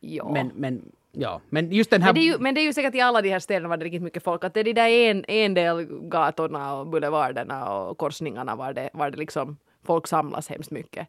[0.00, 0.30] Ja.
[0.32, 2.08] Men, men, ja, men just den här...
[2.08, 3.76] Men det, är ju, men det är ju säkert i alla de här städerna var
[3.76, 4.44] det riktigt mycket folk.
[4.44, 8.90] Att det är de där en, en del gatorna och boulevarderna och korsningarna var det,
[8.92, 11.08] var det liksom folk samlas hemskt mycket.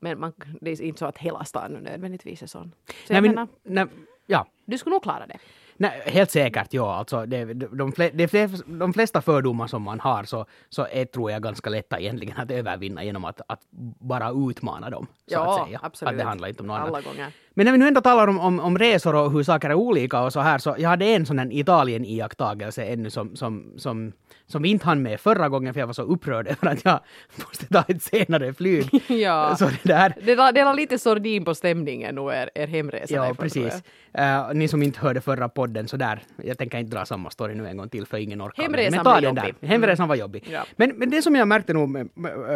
[0.00, 2.72] Men man, det är inte så att hela stan nödvändigtvis är sån.
[3.06, 3.86] Så nej, men, nej,
[4.28, 5.36] ja, du skulle nog klara det.
[5.80, 6.94] Nej, helt säkert, ja.
[6.94, 11.42] Alltså, det, de, de, de flesta fördomar som man har så, så är, tror jag,
[11.42, 13.60] ganska lätta egentligen att övervinna genom att, att
[14.00, 15.06] bara utmana dem.
[15.26, 15.80] Så Ja, att säga.
[15.82, 16.12] absolut.
[16.12, 17.04] Att det handlar inte om något Alla annat.
[17.04, 17.32] gånger.
[17.58, 20.20] Men när vi nu ändå talar om, om, om resor och hur saker är olika
[20.20, 24.12] och så här, så jag hade en sån här Italien-iakttagelse ännu som, som, som,
[24.46, 27.00] som vi inte hann med förra gången för jag var så upprörd över att jag
[27.36, 29.02] måste ta ett senare flyg.
[29.08, 29.56] Ja.
[29.56, 33.14] Så det där, Det la, det la lite sordin på stämningen nog er, er hemresa.
[33.14, 33.82] Ja, tror precis.
[34.12, 37.54] Eh, ni som inte hörde förra podden så där, jag tänker inte dra samma story
[37.54, 38.62] nu en gång till för ingen orkar.
[38.62, 39.54] Hemresan men ta var jobbig.
[39.60, 39.68] Där.
[39.68, 40.44] Hemresan var jobbig.
[40.52, 40.64] Ja.
[40.76, 42.06] Men, men det som jag märkte nog eh,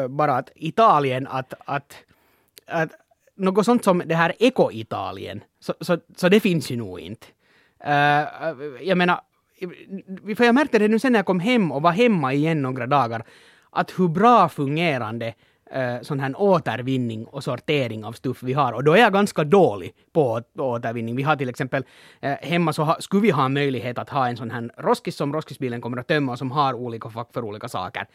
[0.08, 1.96] bara att Italien, att, att,
[2.66, 2.90] att
[3.42, 7.26] något sånt som det här eko-Italien, så, så, så det finns ju nog inte.
[7.86, 9.20] Uh, jag menar,
[10.36, 12.86] för jag märkte det nu sen när jag kom hem och var hemma igen några
[12.86, 13.24] dagar,
[13.70, 15.34] att hur bra fungerande
[15.72, 18.72] eh, sån här återvinning och sortering av stuff vi har.
[18.72, 21.16] Och då är jag ganska dålig på åt- återvinning.
[21.16, 21.84] Vi har till exempel
[22.20, 25.32] eh, hemma så ha, skulle vi ha möjlighet att ha en sån här roskis som
[25.32, 28.06] roskisbilen kommer att tömma och som har olika fack för olika saker.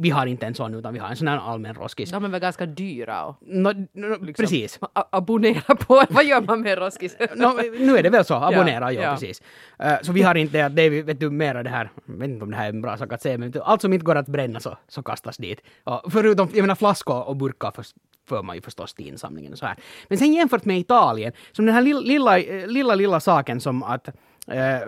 [0.00, 2.10] Vi har inte en sån utan vi har en sån här allmän roskis.
[2.10, 4.78] De är väl ganska dyra och Nå, nå, Precis.
[4.92, 6.02] a- abonnera på.
[6.10, 7.16] Vad gör man med Roskis?
[7.36, 9.12] Nå, nu är det väl så, abonnera, ja, ja.
[9.12, 9.42] precis.
[9.78, 12.44] Eh, så vi har inte, det är, vet du, mera det här, jag vet inte
[12.44, 14.26] om det här är en bra sak att säga, men allt som inte går att
[14.28, 15.60] bränna så, så kastas dit.
[15.84, 17.84] Och förutom, jag menar flaskor och burkar för,
[18.28, 19.76] för man ju förstås till insamlingen och så här.
[20.08, 23.82] Men sen jämfört med Italien, som den här lilla, lilla, eh, lilla, lilla saken som
[23.82, 24.08] att
[24.46, 24.80] eh,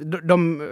[0.00, 0.68] de, de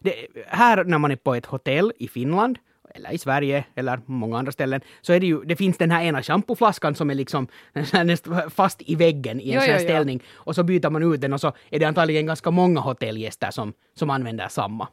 [0.00, 0.14] det,
[0.46, 2.58] här när man är på ett hotell i Finland
[2.94, 6.02] eller i Sverige eller många andra ställen, så är det ju, det finns den här
[6.02, 7.46] ena schampoflaskan som är liksom
[8.50, 9.88] fast i väggen i en Jo, sån här jo, jo.
[9.88, 13.50] ställning och så byter man ut den och så är det antagligen ganska många hotellgäster
[13.50, 14.88] som, som använder samma.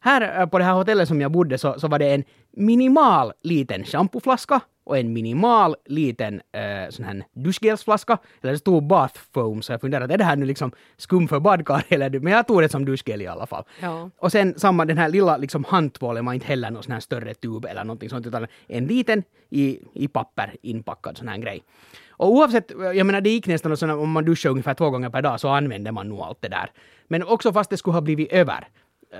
[0.00, 2.24] Här eh, på det här hotellet som jag bodde så, så var det en
[2.56, 8.18] minimal liten schampoflaska och en minimal liten eh, sån här duschgelsflaska.
[8.42, 11.40] Eller det stod bath foam så jag funderade, är det här nu liksom skum för
[11.40, 12.20] badkar eller?
[12.20, 13.64] Men jag tog det som duschgel i alla fall.
[13.80, 14.10] Ja.
[14.18, 17.34] Och sen samma den här lilla liksom handtvålen var inte heller någon sån här större
[17.34, 21.62] tub eller någonting sånt utan en liten i, i papper inpackad sån här grej.
[22.10, 25.10] Och oavsett, jag menar det gick nästan och såna, om man duschar ungefär två gånger
[25.10, 26.70] per dag så använde man nog allt det där.
[27.08, 28.68] Men också fast det skulle ha blivit över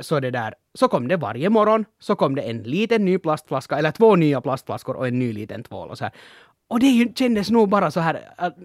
[0.01, 3.79] så det där, så kom det varje morgon, så kom det en liten ny plastflaska,
[3.79, 6.13] eller två nya plastflaskor och en ny liten tvål och så här.
[6.71, 8.57] Och det är ju, kändes nog bara så här, att,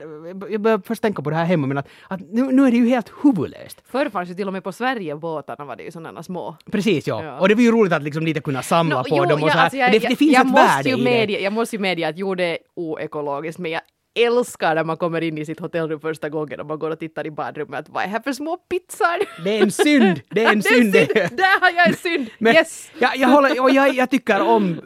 [0.49, 2.77] jag började först tänka på det här hemma, men att, att nu, nu är det
[2.77, 3.81] ju helt huvudlöst.
[3.85, 6.55] Förr fanns ju till och med på Sverigebåtarna var det ju sådana små.
[6.71, 7.23] Precis, ja.
[7.23, 7.39] Ja.
[7.39, 9.49] Och det var ju roligt att liksom lite kunna samla Nå, på jo, dem och
[9.49, 9.63] ja, så här.
[9.63, 11.39] alltså jag, det, det finns jag ett måste värde i det.
[11.39, 13.81] Jag måste ju medge att jo, det är oekologiskt, men jag
[14.15, 17.27] älskar när man kommer in i sitt hotellrum första gången och man går och tittar
[17.27, 17.79] i badrummet.
[17.79, 19.43] Att, vad är här för små pizzor?
[19.43, 20.21] Det är en synd!
[20.29, 20.91] Det är en synd!
[20.93, 21.37] Det är synd!
[21.37, 22.27] Där har jag en synd!
[22.37, 22.91] Men yes!
[22.99, 24.81] jag, jag, håller, och jag, jag tycker om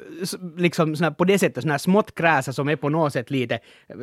[0.58, 3.60] liksom såna, på det sättet såna här smått kräsa som är på något sätt lite,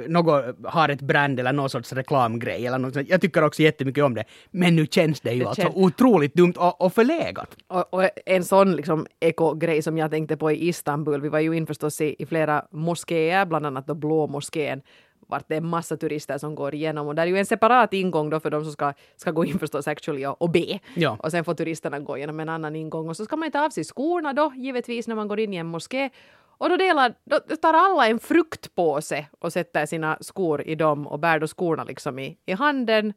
[0.08, 3.08] något har ett brand eller någon sorts reklamgrej eller något.
[3.08, 4.24] Jag tycker också jättemycket om det.
[4.50, 7.56] Men nu känns det ju Det alltså känns- otroligt dumt och, och förlegat.
[7.66, 11.56] Och, och en sån liksom eko-grej som jag tänkte på i Istanbul, vi var ju
[11.56, 14.80] in förstås i, i flera moskéer, bland annat då Blå moskén,
[15.28, 18.30] vart det är massa turister som går igenom och där är ju en separat ingång
[18.30, 20.78] då för de som ska, ska gå in förstås actually och, och be.
[20.94, 21.16] Ja.
[21.20, 23.64] Och sen får turisterna gå igenom en annan ingång och så ska man ju ta
[23.64, 26.10] av sig skorna då givetvis när man går in i en moské.
[26.58, 31.18] Och då, delar, då tar alla en fruktpåse och sätter sina skor i dem och
[31.18, 33.12] bär då skorna liksom i, i handen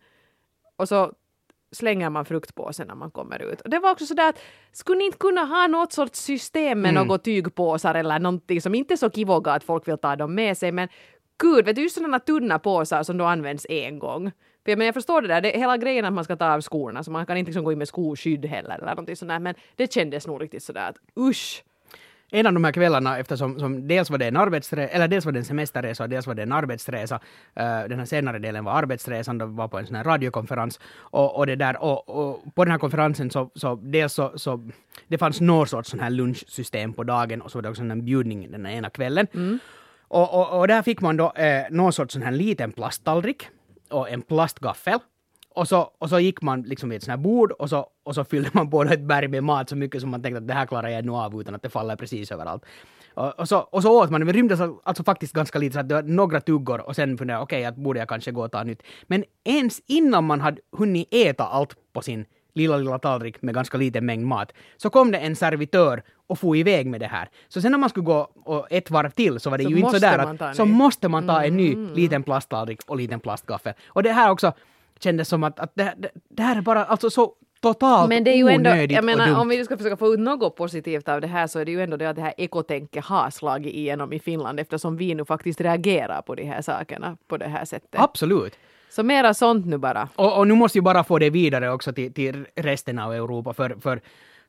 [0.76, 1.14] och så
[1.72, 3.62] slänger man fruktpåsen när man kommer ut.
[3.62, 4.40] Och det var också sådär att
[4.72, 7.08] skulle ni inte kunna ha något sorts system med Mm.
[7.08, 10.58] något tygpåsar eller någonting som inte är så kivoga att folk vill ta dem med
[10.58, 10.90] sig men
[11.38, 14.32] gud, vet du, just sådana tunna påsar som då används en gång.
[14.64, 16.54] För jag, men jag förstår det där, det är hela grejen att man ska ta
[16.54, 19.30] av skorna så man kan inte liksom gå in med skoskydd heller eller någonting sånt
[19.30, 21.64] där, men det kändes nog riktigt sådär att usch.
[22.32, 25.32] en av de här kvällarna, eftersom som dels var det en arbetsresa, eller dels var
[25.32, 27.20] det en semesterresa och dels var det en arbetsresa.
[27.56, 30.80] eh, den här senare delen var arbetsresan, då var på en sån här radiokonferens.
[30.98, 34.70] Och, och det där, och, och på den här konferensen så, så dels så, så
[35.08, 38.06] det fanns någon sorts sån här lunchsystem på dagen och så var det också en
[38.06, 39.28] bjudning den ena kvällen.
[40.08, 43.50] Och, och, och där fick man då eh, någon sorts sån här liten plasttallrik
[43.90, 45.00] och en plastgaffel.
[45.56, 48.16] Och så, och så gick man liksom vid ett sånt här bord och så, och
[48.16, 50.54] så fyllde man på ett berg med mat så mycket som man tänkte att det
[50.54, 52.64] här klarar jag nog av utan att det faller precis överallt.
[53.14, 55.90] Och, och, så, och så åt man, men rymdes alltså faktiskt ganska lite så att
[55.90, 58.52] det var några tuggor och sen funderade jag okej, att borde jag kanske gå och
[58.52, 58.84] ta nytt.
[59.08, 62.26] Men ens innan man hade hunnit äta allt på sin
[62.58, 66.56] lilla, lilla tallrik med ganska liten mängd mat, så kom det en servitör och for
[66.56, 67.30] iväg med det här.
[67.48, 69.78] Så sen när man skulle gå och ett varv till så var det Så ju
[69.78, 70.72] inte sådär att så ny.
[70.72, 71.94] måste man ta en ny Mm.
[71.94, 73.74] liten plasttallrik och liten plastgaffel.
[73.88, 74.54] Och det här också
[75.00, 78.32] kändes som att, att det, det, det här är bara alltså så totalt Men det
[78.32, 81.28] är ju ändå, jag menar om vi ska försöka få ut något positivt av det
[81.28, 84.20] här så är det ju ändå det att det här ekotänket har slagit igenom i
[84.20, 88.02] Finland eftersom vi nu faktiskt reagerar på de här sakerna på det här sättet.
[88.02, 88.54] Absolut.
[88.90, 90.10] Så mera sånt nu bara.
[90.16, 93.54] Och, och nu måste ju bara få det vidare också till, till resten av Europa
[93.54, 94.02] för, för,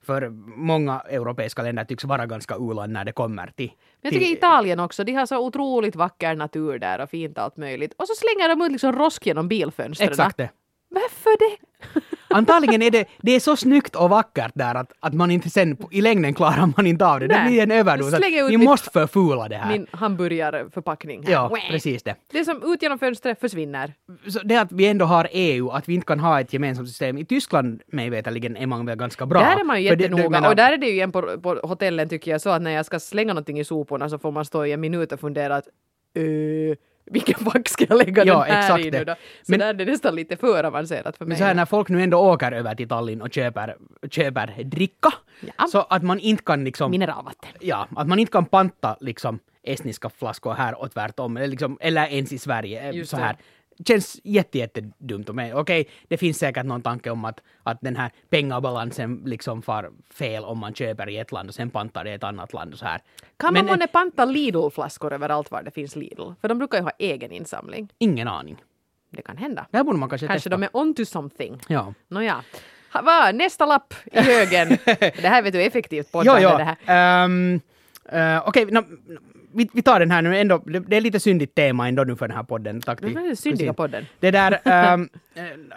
[0.02, 3.66] för många europeiska länder tycks vara ganska u-land när det kommer till...
[3.66, 7.38] Men jag till tycker Italien också, de har så otroligt vacker natur där och fint
[7.38, 7.94] allt möjligt.
[7.96, 10.08] Och så slänger de ut liksom rosk genom bilfönstren.
[10.08, 10.50] Exakt det.
[10.88, 11.56] Varför det?
[12.30, 15.76] Antagligen är det, det är så snyggt och vackert där att, att man inte sen
[15.90, 17.26] i längden klarar man inte av det.
[17.26, 17.48] Det Nej.
[17.48, 18.14] blir en överdos.
[18.48, 19.72] Vi mitt- måste förfula det här.
[19.72, 21.22] Min hamburgarförpackning.
[21.26, 21.32] här.
[21.32, 22.14] Ja, precis det.
[22.32, 23.94] Det som ut genom fönstret försvinner.
[24.28, 27.18] Så det att vi ändå har EU, att vi inte kan ha ett gemensamt system.
[27.18, 29.40] I Tyskland, mig veterligen, är man väl ganska bra.
[29.40, 30.40] Där är man ju det- jättenoga.
[30.40, 32.70] det- och där är det ju igen på, på hotellen tycker jag så att när
[32.70, 35.56] jag ska slänga någonting i soporna så får man stå i en minut och fundera
[35.56, 35.68] att
[36.18, 36.74] uh,
[37.10, 39.14] vilken fack ska jag lägga Ja, den här i nu då?
[39.14, 39.18] Så
[39.52, 41.28] Men- där är det nästan lite för avancerat för mig.
[41.28, 43.76] Men så här när folk nu ändå åker över till Tallinn och köper,
[44.10, 45.08] köper dricka,
[45.58, 45.66] Ja.
[45.66, 46.90] så att man inte kan liksom...
[46.90, 47.50] Mineralvatten.
[47.60, 52.06] Ja, att man inte kan panta liksom estniska flaskor här och tvärtom, eller, liksom, eller
[52.06, 52.88] ens i Sverige.
[52.88, 53.36] eh, Just så det.
[53.86, 55.28] Känns jätte, jättedumt.
[55.34, 59.90] Men Okej, det finns säkert någon tanke om att, att den här pengabalansen liksom far
[60.14, 62.72] fel om man köper i ett land och sen pantar det i ett annat land
[62.72, 63.00] och så här.
[63.36, 66.30] Kan Men man månne panta Lidl-flaskor överallt var det finns Lidl?
[66.40, 67.88] För de brukar ju ha egen insamling.
[67.98, 68.56] ingen aning.
[69.10, 69.66] Det kan hända.
[69.70, 70.50] Det borde man kanske, Kanske testa.
[70.56, 71.60] de är on to something.
[71.68, 71.94] Ja.
[72.08, 72.44] Nåja.
[73.04, 74.68] Va, nästa lapp i högen.
[74.98, 76.48] det här vet du effektivt Jo, poddande jo.
[76.58, 77.24] det här.
[77.24, 77.60] Um,
[78.12, 78.84] uh, Okej, nå-
[79.54, 82.16] vi, vi tar den här nu ändå, det, det är lite syndigt tema ändå nu
[82.16, 82.80] för den här podden.
[82.80, 84.06] Tack Det till den syndiga podden.
[84.20, 84.96] Det där, eh,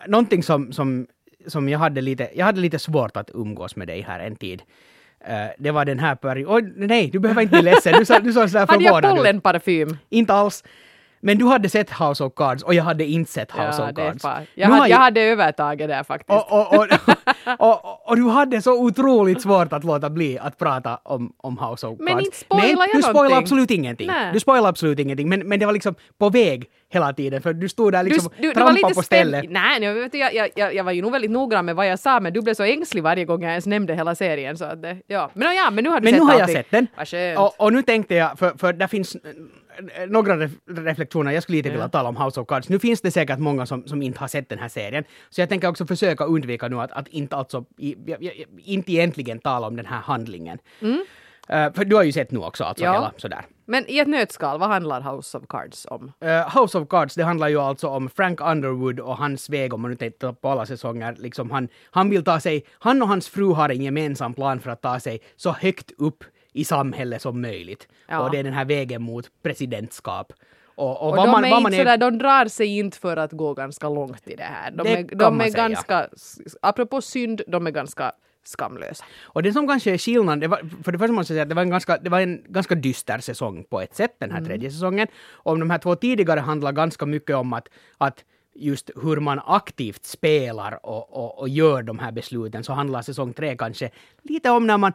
[0.07, 1.07] någonting som, som,
[1.47, 4.61] som jag hade lite, jag hade lite svårt att umgås med dig här en tid.
[5.25, 8.49] Eh, det var den här perioden, oj nej, du behöver inte bli ledsen, du, såg
[8.49, 9.17] sådär Hade jag förvånad ut.
[9.17, 9.97] pollenparfym?
[10.09, 10.63] Inte alls.
[11.21, 13.95] Men du hade sett House of Cards och jag hade inte sett House Ja, of
[13.95, 14.47] Cards.
[14.55, 16.29] Jag, hade, jag hade övertaget där faktiskt.
[16.29, 16.87] och, och,
[17.59, 21.87] och, och, du hade så otroligt svårt att låta bli att prata om, om House
[21.87, 22.11] of Cards.
[22.13, 23.37] Men inte spoilar jag du spoilar någonting.
[23.37, 24.07] absolut ingenting.
[24.07, 24.33] Nej.
[24.33, 27.69] Du spoilar absolut ingenting, men, men det var liksom på väg hela tiden, för du
[27.69, 29.49] stod där liksom du, du, trampade lite på stället.
[29.49, 31.99] Nej, jag, vet, jag, jag, jag, jag var ju nog väldigt noggrann med vad jag
[31.99, 34.57] sa, men du blev så ängslig varje gång jag ens nämnde hela serien.
[34.57, 35.29] Så att ja.
[35.33, 36.55] Men, ja, men nu har du Men sett nu har jag allting.
[36.55, 36.87] sett den.
[36.97, 37.39] Vad skönt.
[37.39, 39.17] Och, och nu tänkte jag, för, för där finns
[40.07, 42.69] några ref, reflektioner, jag skulle lite vilja tala om House of Cards.
[42.69, 45.49] Nu finns det säkert många som, som inte har sett den här serien, så jag
[45.49, 47.95] tänker också försöka undvika nu att, att inte alltså, i,
[48.63, 50.57] inte egentligen tala om den här handlingen.
[51.49, 52.93] Eh, för du har ju sett nu också, alltså Mm.
[52.93, 52.99] Ja.
[52.99, 53.45] hela sådär.
[53.65, 56.11] Men i ett nötskal, vad handlar House of Cards om?
[56.19, 59.81] Eh, House of Cards, det handlar ju alltså om Frank Underwood och hans väg, om
[59.81, 61.15] man nu tittar på alla säsonger.
[61.19, 64.71] Liksom han, han vill ta sig, han och hans fru har en gemensam plan för
[64.71, 67.87] att ta sig så högt upp i samhället som möjligt.
[68.07, 68.19] Ja.
[68.19, 70.33] Och det är den här vägen mot presidentskap.
[70.75, 73.17] Och, och, Och vad de man, är inte man sådär, de drar sig inte för
[73.17, 74.71] att gå ganska långt i det här.
[74.71, 75.67] De Det är, de är säga.
[75.67, 76.07] ganska,
[76.61, 78.11] apropå synd, de är ganska
[78.43, 79.05] skamlösa.
[79.23, 81.49] Och det som kanske är skillnaden, det var, för det första måste jag säga att
[81.49, 84.41] det var en ganska, det var en ganska dyster säsong på ett sätt, den här
[84.45, 85.07] tredje säsongen.
[85.31, 90.05] Och de här två tidigare handlar ganska mycket om att, att just hur man aktivt
[90.05, 93.89] spelar och, och, och gör de här besluten, så handlar säsong tre kanske
[94.21, 94.93] lite om när man,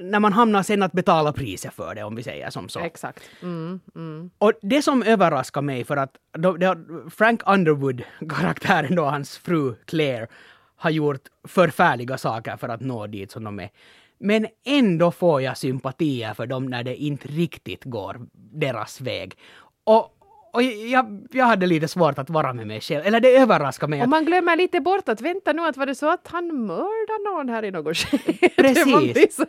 [0.00, 2.80] när man hamnar sen att betala priset för det, om vi säger som så.
[2.80, 3.22] Exakt.
[3.42, 4.30] Mm, mm.
[4.38, 6.16] Och det som överraskar mig för att
[7.10, 10.26] Frank Underwood, karaktären då, hans fru Claire,
[10.76, 13.70] har gjort förfärliga saker för att nå dit som de är.
[14.18, 19.38] Men ändå får jag sympatier för dem när det inte riktigt går deras väg.
[19.84, 20.10] Och,
[20.54, 23.06] och jag, jag hade lite svårt att vara med mig själv.
[23.06, 23.98] Eller det överraskar mig.
[23.98, 26.66] Och Att, man glömmer lite bort att vänta nu, att var det så att han
[26.66, 28.48] mördade någon här i något skede?
[28.56, 29.36] Precis.
[29.36, 29.44] Så-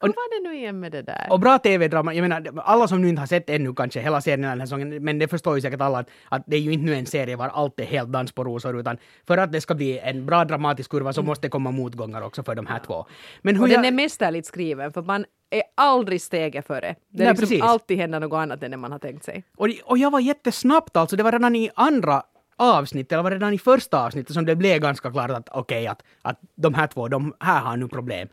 [0.00, 1.26] Hur var det nu igen med det där?
[1.30, 4.40] och bra tv-drama, jag menar alla som nu inte har sett ännu kanske hela serien
[4.42, 6.86] den här säsongen, men det förstår ju säkert alla att, att det är ju inte
[6.86, 8.96] nu en serie var allt är helt dans på rosor, utan
[9.26, 12.42] för att det ska bli en bra dramatisk kurva så måste det komma motgångar också
[12.42, 13.06] för de här två.
[13.42, 16.94] Men hur Och jag, den är mästerligt skriven för man är aldrig steget före.
[17.08, 19.44] Det Nej, liksom alltid händer något annat än det man har tänkt sig.
[19.56, 22.22] och, och jag var jättesnabbt alltså, det var redan i andra
[22.56, 25.86] avsnitt, eller var det redan i första avsnittet som det blev ganska klart att okej,
[25.86, 28.28] att, att de här två, de här har nu problem.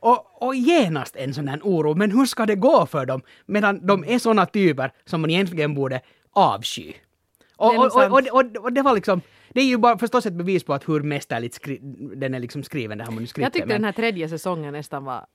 [0.00, 3.22] Och, och genast en sån här oro, men hur ska det gå för dem?
[3.46, 6.00] Medan de är såna typer som man egentligen borde
[6.32, 6.92] avsky.
[7.56, 9.20] Och, och, och, och, och det var liksom,
[9.56, 11.58] det är ju bara förstås ett bevis på att hur mästerligt
[12.16, 13.42] den är liksom skriven, det här manuskriptet.
[13.42, 15.26] Jag tyckte men- den här tredje säsongen nästan var,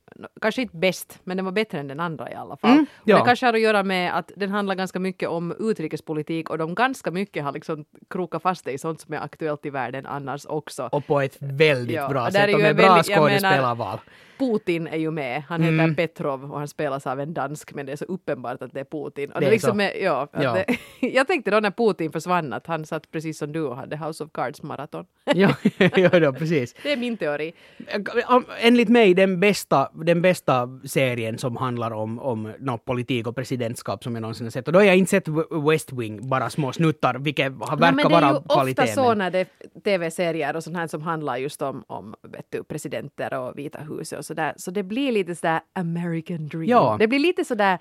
[0.42, 2.72] kanske inte bäst, men den var bättre än den andra i alla fall.
[2.72, 3.18] Mm, ja.
[3.20, 6.76] Det kanske har att göra med att den handlar ganska mycket om utrikespolitik och de
[6.76, 10.46] ganska mycket har liksom krokat fast det i sånt som är aktuellt i världen annars
[10.46, 10.90] också.
[10.92, 14.00] och på ett väldigt Ja, bra sätt är och med bra skådespelarval.
[14.40, 15.44] Putin är ju med.
[15.48, 15.96] Han heter Mm.
[15.96, 18.84] Petrov och han spelas av en dansk men det är så uppenbart att det är
[18.84, 19.32] Putin.
[19.32, 19.82] Och Det det är liksom så.
[19.82, 20.54] är, ja, Ja.
[20.54, 20.66] Det,
[21.08, 24.24] jag tänkte då när Putin försvann att han satt precis som du och hade House
[24.24, 25.06] of Cards maraton.
[25.36, 26.74] ja, ja, ja, precis.
[26.84, 27.54] Det är min teori.
[28.62, 34.04] Enligt mig den bästa, den bästa serien som handlar om, om no, politik och presidentskap
[34.04, 34.68] som jag någonsin har sett.
[34.68, 35.28] Och då har jag inte sett
[35.70, 38.54] West Wing, bara små snuttar, vilket har, Nej, verkar men det är ju vara ofta
[38.54, 38.88] kvalitet.
[38.88, 39.48] så när det är
[39.84, 42.16] tv-serier och sånt här som handlar just om, om
[42.50, 44.54] du, presidenter och Vita huset och sådär.
[44.58, 46.66] Så det blir lite sådär American dream.
[46.66, 46.96] Ja.
[47.00, 47.80] Det blir lite sådär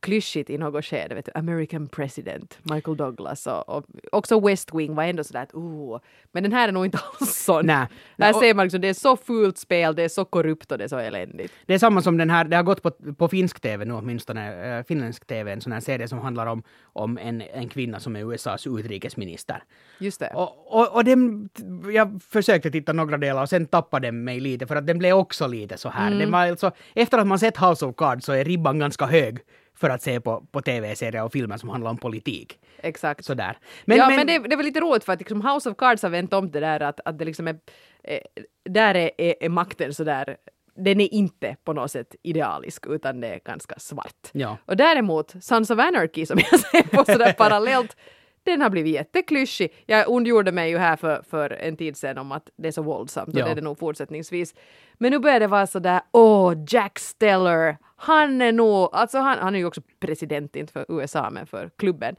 [0.00, 1.14] klyschigt i något skede.
[1.14, 5.54] Vet du, American president, Michael Douglas och, och också West Wing var ändå sådär att
[5.54, 6.00] oh.
[6.32, 7.66] Men den här är nog inte alls sån.
[7.66, 7.86] Nej.
[8.18, 10.84] Här ser man liksom, det är så fult spel, det är så korrupt och det
[10.84, 11.54] är så eländigt.
[11.66, 14.78] Det är samma som den här, det har gått på, på finsk TV nu åtminstone,
[14.78, 18.16] äh, finländsk TV, en sån här serie som handlar om, om en, en kvinna som
[18.16, 19.62] är USAs utrikesminister.
[19.98, 20.32] Just det.
[20.34, 21.48] Och, och, och den,
[21.92, 25.16] jag försökte titta några delar och sen tappade den mig lite för att den blev
[25.16, 26.10] också lite så här.
[26.10, 29.38] Den var alltså, efter att man sett House of Cards så är ribban ganska hög
[29.82, 32.58] för att se på, på tv-serier och filmer som handlar om politik.
[32.78, 33.24] Exakt.
[33.24, 33.58] Sådär.
[33.84, 36.32] ja, men, det, det var lite roligt för att liksom House of Cards har vänt
[36.32, 37.58] om det där att, att det liksom är,
[38.04, 38.20] eh,
[38.64, 40.36] där är, är, är makten sådär
[40.76, 44.30] den är inte på något sätt idealisk utan det är ganska svart.
[44.32, 44.56] Ja.
[44.66, 47.96] Och däremot Sons of Anarchy som jag ser på sådär parallellt
[48.44, 49.74] den har blivit jätteklyschig.
[49.86, 52.82] Jag ondgjorde mig ju här för, för en tid sedan om att det är så
[52.82, 53.44] våldsamt och Ja.
[53.44, 54.54] det är det nog fortsättningsvis.
[54.94, 59.54] Men nu börjar det vara sådär, åh, Jack Steller, han är nog, alltså han, han
[59.54, 62.16] är ju också president, inte för USA men för klubben.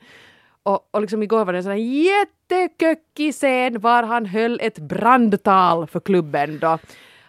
[0.64, 4.80] Och, och liksom igår var det en sån här jätteköckig scen var han höll ett
[4.80, 6.78] brandtal för klubben då.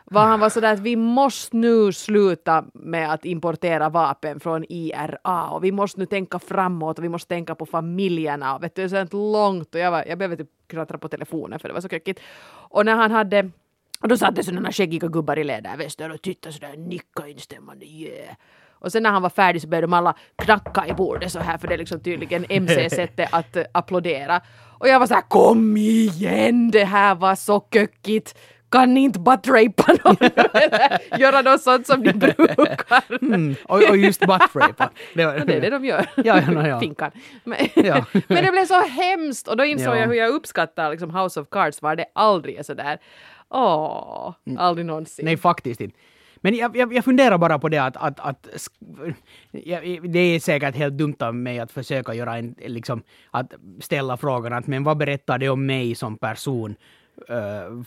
[0.05, 5.49] var han var sådär att vi måste nu sluta med att importera vapen från IRA
[5.51, 8.83] och vi måste nu tänka framåt och vi måste tänka på familjerna och vet du,
[8.83, 11.75] det är sånt långt och jag, var, jag behövde typ knattra på telefonen för det
[11.75, 12.21] var så kökigt.
[12.71, 13.51] Och när han hade
[14.05, 18.35] och då satt det sådana skäggiga gubbar i lädervästar och tittade sådär nicka instämmande yeah.
[18.71, 21.59] Och sen när han var färdig så började de alla knacka i bordet så här
[21.59, 24.41] för det är liksom tydligen MC-sättet att uh, applådera.
[24.79, 28.35] Och jag var så här kom igen det här var så kökigt
[28.71, 30.17] kan ni inte buttrapa någon
[30.53, 33.23] eller göra något sånt som ni brukar?
[33.23, 33.55] Mm.
[33.65, 34.91] Och, och just buttrapa.
[35.15, 36.07] Det, var, det är det de gör.
[36.17, 36.81] Ja, ja, ja.
[36.81, 37.11] Finkan.
[37.45, 38.05] Men, Ja.
[38.29, 39.99] men det blev så hemskt och då insåg Ja.
[39.99, 42.99] jag hur jag uppskattar liksom House of Cards var det aldrig är sådär
[43.51, 45.25] åh, aldrig någonsin.
[45.25, 45.97] Nej, faktiskt inte.
[46.37, 48.69] Men jag, jag, jag funderar bara på det att, att, att
[49.51, 54.17] jag, det är säkert helt dumt av mig att försöka göra en, liksom, att ställa
[54.17, 56.77] frågan att men vad berättar det om mig som person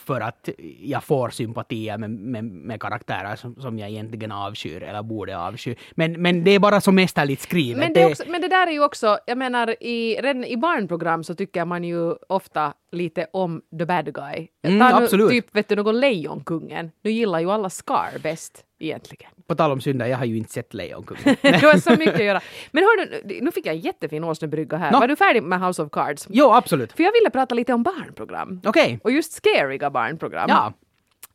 [0.06, 5.04] för att jag får sympatier med, med, med karaktärer som, som jag egentligen avskyr eller
[5.04, 5.76] borde avsky.
[5.92, 7.80] Men, men det är bara så mästerligt skrivet.
[7.80, 11.24] Men det, också, men det där är ju också, jag menar i, redan i barnprogram
[11.24, 14.48] så tycker man ju ofta lite om the bad guy.
[14.68, 15.30] Mm, Ta nu absolut.
[15.30, 16.92] Typ vet du någon Lejonkungen.
[17.04, 19.32] Nu gillar ju alla Scar bäst egentligen.
[19.48, 21.24] På tal om synder, jag har ju inte sett Lejonkungen.
[21.42, 22.42] det var så mycket att göra.
[22.72, 24.92] Men hörru, nu fick jag en jättefin åsnebrygga här.
[24.92, 25.00] Nå.
[25.00, 26.28] Var du färdig med House of Cards?
[26.30, 26.94] jo, absolut.
[26.94, 28.62] För jag ville prata lite om barnprogram.
[28.66, 29.00] Okej.
[29.04, 30.50] Och just scariga barnprogram.
[30.50, 30.74] Ja.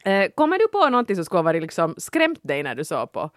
[0.04, 3.12] Eh, kommer du på någonting som skulle ha varit liksom skrämt dig när du såg
[3.12, 3.30] på,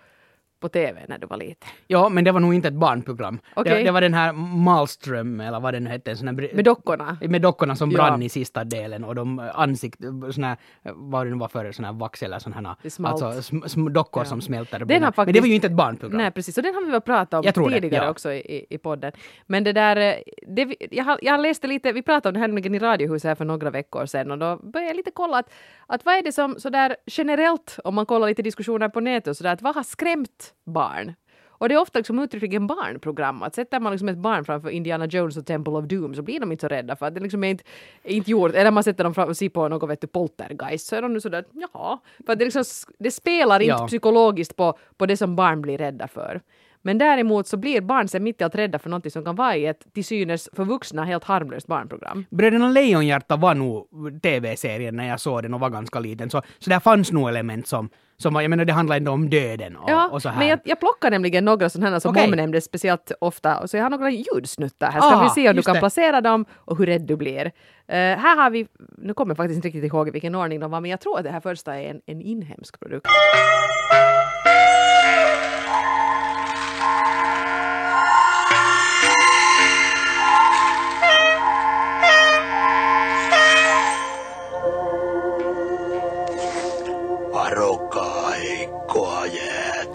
[0.59, 1.69] på TV när du var liten?
[1.87, 3.39] Ja, men det var nog inte ett barnprogram.
[3.53, 3.77] Okej.
[3.77, 6.15] Det, det var den här Malmström, eller vad den nu hette.
[6.15, 7.17] sån här Med dockorna?
[7.21, 7.97] Med dockorna som Ja.
[7.97, 9.99] brann i sista delen och de eh, ansikt,
[10.31, 10.57] såna här,
[10.95, 13.93] vad det nu var för såna här vax eller såna här, Det alltså sm, sm,
[13.93, 14.25] dockor Ja.
[14.25, 14.79] som smälter.
[14.79, 15.01] Den har brinner.
[15.01, 16.17] Men faktiskt- det var ju inte ett barnprogram.
[16.17, 16.57] Nej, precis.
[16.57, 18.11] Och den har vi väl pratat om tror det, tidigare ja.
[18.11, 19.11] också i, i, podden.
[19.45, 20.13] Men det där, eh,
[20.47, 23.45] det, jag, jag läste lite, vi pratade om det här nämligen i Radiohuset här för
[23.45, 25.53] några veckor sedan och då började jag lite kolla att,
[25.87, 29.37] att vad är det som sådär generellt, om man kollar lite diskussioner på nätet och
[29.37, 31.13] sådär, att vad har skrämt barn?
[31.57, 33.43] Och det är ofta liksom uttryckligen barnprogram.
[33.43, 36.39] Att sätter man liksom ett barn framför Indiana Jones och Temple of Doom så blir
[36.39, 37.63] de inte så rädda för att det liksom är inte,
[38.03, 38.53] inte gjort.
[38.55, 41.13] Eller man sätter dem fram och ser på något vet du, poltergeist så är de
[41.13, 41.99] nu sådär jaha.
[42.25, 42.63] För att det, liksom,
[42.99, 43.87] det spelar inte Ja.
[43.87, 46.41] psykologiskt på, på det som barn blir rädda för.
[46.85, 49.55] Men däremot så blir barn sen mitt i allt rädda för något som kan vara
[49.55, 52.25] i ett till synes för vuxna helt harmlöst barnprogram.
[52.29, 53.87] Bröderna Lejonhjärta var nog
[54.21, 56.29] tv-serien när jag såg den och var ganska liten.
[56.29, 59.29] Så, så där fanns nog element som, som var, jag menar det handlar ändå om
[59.29, 60.39] döden och, Ja, och så här.
[60.39, 62.27] men jag, jag plockar nämligen några sådana här som okay.
[62.35, 63.59] nämnde speciellt ofta.
[63.59, 64.99] Och så jag har några ljudsnuttar här.
[65.01, 65.79] Ska Ah, vi se om du kan det.
[65.79, 67.45] placera dem och hur rädd du blir.
[67.87, 68.67] Eh, här har vi,
[68.97, 71.17] nu kommer jag faktiskt inte riktigt ihåg i vilken ordning de var, men jag tror
[71.17, 73.07] att det här första är en, en inhemsk produkt.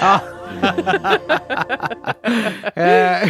[2.74, 3.28] Eh,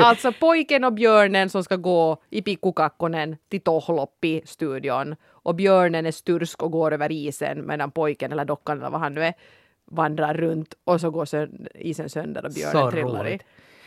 [0.00, 5.16] Alltså pojken och björnen som ska gå i pikkukakkonen till Tohloppi-studion.
[5.26, 9.14] Och björnen är stursk och går över isen medan pojken eller dockan eller vad han
[9.14, 9.34] nu är
[9.84, 11.28] vandrar runt och så går
[11.74, 13.38] isen sönder och björnen så trillar i.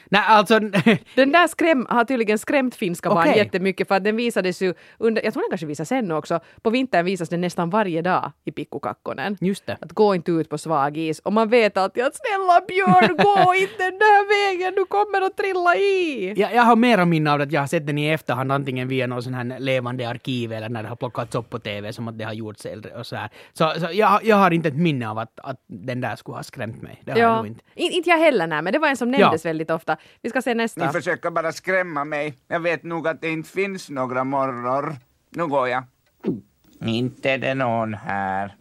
[0.09, 0.59] Nej, alltså...
[1.15, 3.37] Den där skräm, har tydligen skrämt finska barn Okej.
[3.37, 6.69] jättemycket för att den visades ju under, jag tror den kanske visas sen också, på
[6.69, 9.37] vintern visas den nästan varje dag i pikkukakkonen.
[9.41, 9.77] Just det.
[9.81, 13.55] Att gå inte ut på svag is och man vet alltid att snälla Björn gå
[13.61, 16.33] inte den där vägen, du kommer att trilla i!
[16.37, 19.07] Jag, jag har mera minne av att jag har sett den i efterhand antingen via
[19.07, 22.17] någon sån här levande arkiv eller när det har plockats upp på TV som att
[22.17, 23.29] det har gjorts äldre och så här.
[23.53, 26.43] Så, så jag, jag har inte ett minne av att, att den där skulle ha
[26.43, 27.01] skrämt mig.
[27.05, 27.61] Det har jag Ja, nog inte.
[27.75, 29.96] In, inte jag heller nej, men det var en som nämndes väldigt ofta.
[30.21, 30.91] Vi ska se Ni nästa.
[30.91, 32.37] försöker bara skrämma mig.
[32.47, 34.95] Jag vet nog att det inte finns några morror.
[35.29, 35.83] Nu går jag.
[36.85, 38.55] Inte är det någon här.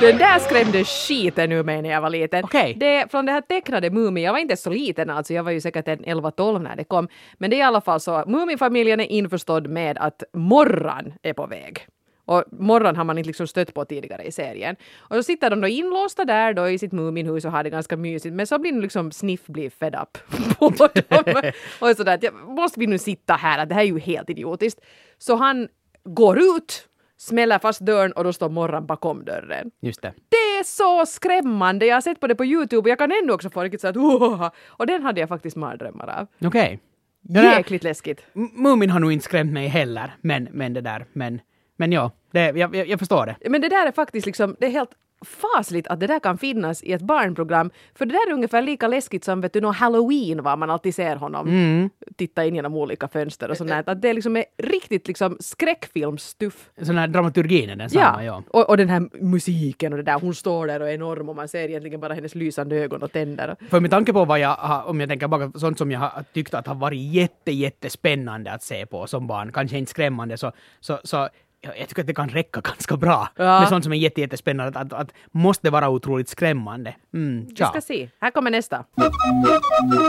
[0.00, 2.44] Den där skrämde skiten ur mig när jag var liten.
[2.44, 2.74] Okej.
[2.74, 5.60] Det, från det här tecknade Mumin, jag var inte så liten alltså, jag var ju
[5.60, 7.08] säkert en 11-12 när det kom.
[7.38, 11.46] Men det är i alla fall så, Muminfamiljen är införstådd med att Morran är på
[11.46, 11.86] väg.
[12.24, 14.76] Och Morran har man inte liksom stött på tidigare i serien.
[14.98, 17.96] Och så sitter de då inlåsta där då i sitt Muminhus och har det ganska
[17.96, 18.34] mysigt.
[18.34, 20.18] Men så blir nu liksom Sniff blir fed up
[20.58, 21.52] på dem.
[21.80, 23.58] och sådär att, ja, måste vi nu sitta här?
[23.58, 24.80] Att det här är ju helt idiotiskt.
[25.18, 25.68] Så han
[26.04, 26.87] går ut,
[27.18, 29.70] smäller fast dörren och då står Morran bakom dörren.
[29.80, 30.12] Just det.
[30.28, 31.86] Det är så skrämmande!
[31.86, 33.88] Jag har sett på det på Youtube och jag kan ändå också få riktigt så
[33.88, 36.26] att "Åh!" Och den hade jag faktiskt mardrömmar av.
[36.48, 36.80] Okej.
[37.20, 38.26] Där- Jäkligt läskigt.
[38.32, 41.40] Mumin har nog inte skrämt mig heller, men, men det där, men,
[41.76, 43.48] men ja, det, jag, jag, jag förstår det.
[43.50, 44.90] Men det där är faktiskt liksom, det är helt
[45.24, 47.70] fasligt att det där kan finnas i ett barnprogram.
[47.94, 50.94] För det där är ungefär lika läskigt som vet du, någon halloween var man alltid
[50.94, 51.90] ser honom Mm.
[52.16, 53.82] titta in genom olika fönster och sånt där.
[53.86, 56.70] Att det liksom är riktigt liksom skräckfilmstuff.
[56.82, 58.42] Sån här dramaturgin är den samma, ja.
[58.50, 61.36] Och, och den här musiken och det där, hon står där och är enorm och
[61.36, 63.56] man ser egentligen bara hennes lysande ögon och tänder.
[63.70, 66.24] För med tanke på vad jag har, om jag tänker baka, sånt som jag har
[66.32, 70.52] tyckt att har varit jätte, jättespännande att se på som barn, kanske inte skrämmande, så,
[70.80, 71.28] så, så
[71.60, 73.60] jag tycker att det kan räcka ganska bra Ja.
[73.60, 74.78] med sånt som är jätte, jättespännande.
[74.78, 76.94] Att, att, måste vara otroligt skrämmande.
[77.14, 78.08] Mm, Vi ska se.
[78.20, 78.84] Här kommer nästa.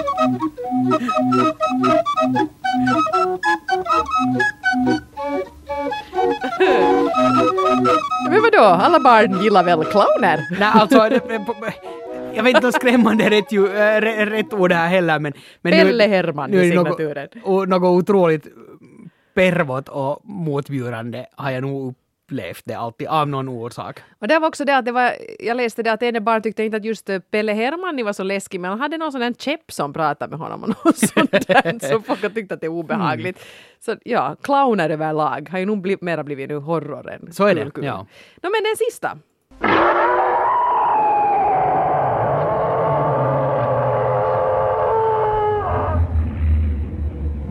[8.30, 10.40] Men vadå, alla barn gillar väl clowner?
[10.60, 10.98] Nej, alltså,
[12.34, 15.34] jag vet inte om skrämmande är rätt, ju, äh, rä- rätt ord här heller, men...
[15.62, 18.48] men Pelle Herman nu i är det något, och något otroligt
[19.40, 24.00] pervot och motbjudande har jag nog upplevt det alltid, av någon orsak.
[24.20, 26.64] Och det var också det att det var, jag läste det att en barn tyckte
[26.64, 29.72] inte att just Pelle Hermanni var så läskig men han hade någon sån där käpp
[29.72, 32.72] som pratade med honom och något sånt där så folk har tyckt att det är
[32.72, 33.46] obehagligt.
[33.80, 37.56] Så ja, clowner överlag har ju nog blivit, mera blivit nu horror än Så är
[37.56, 37.86] det, kul, kul.
[37.86, 37.98] ja.
[38.44, 39.18] No, men den sista.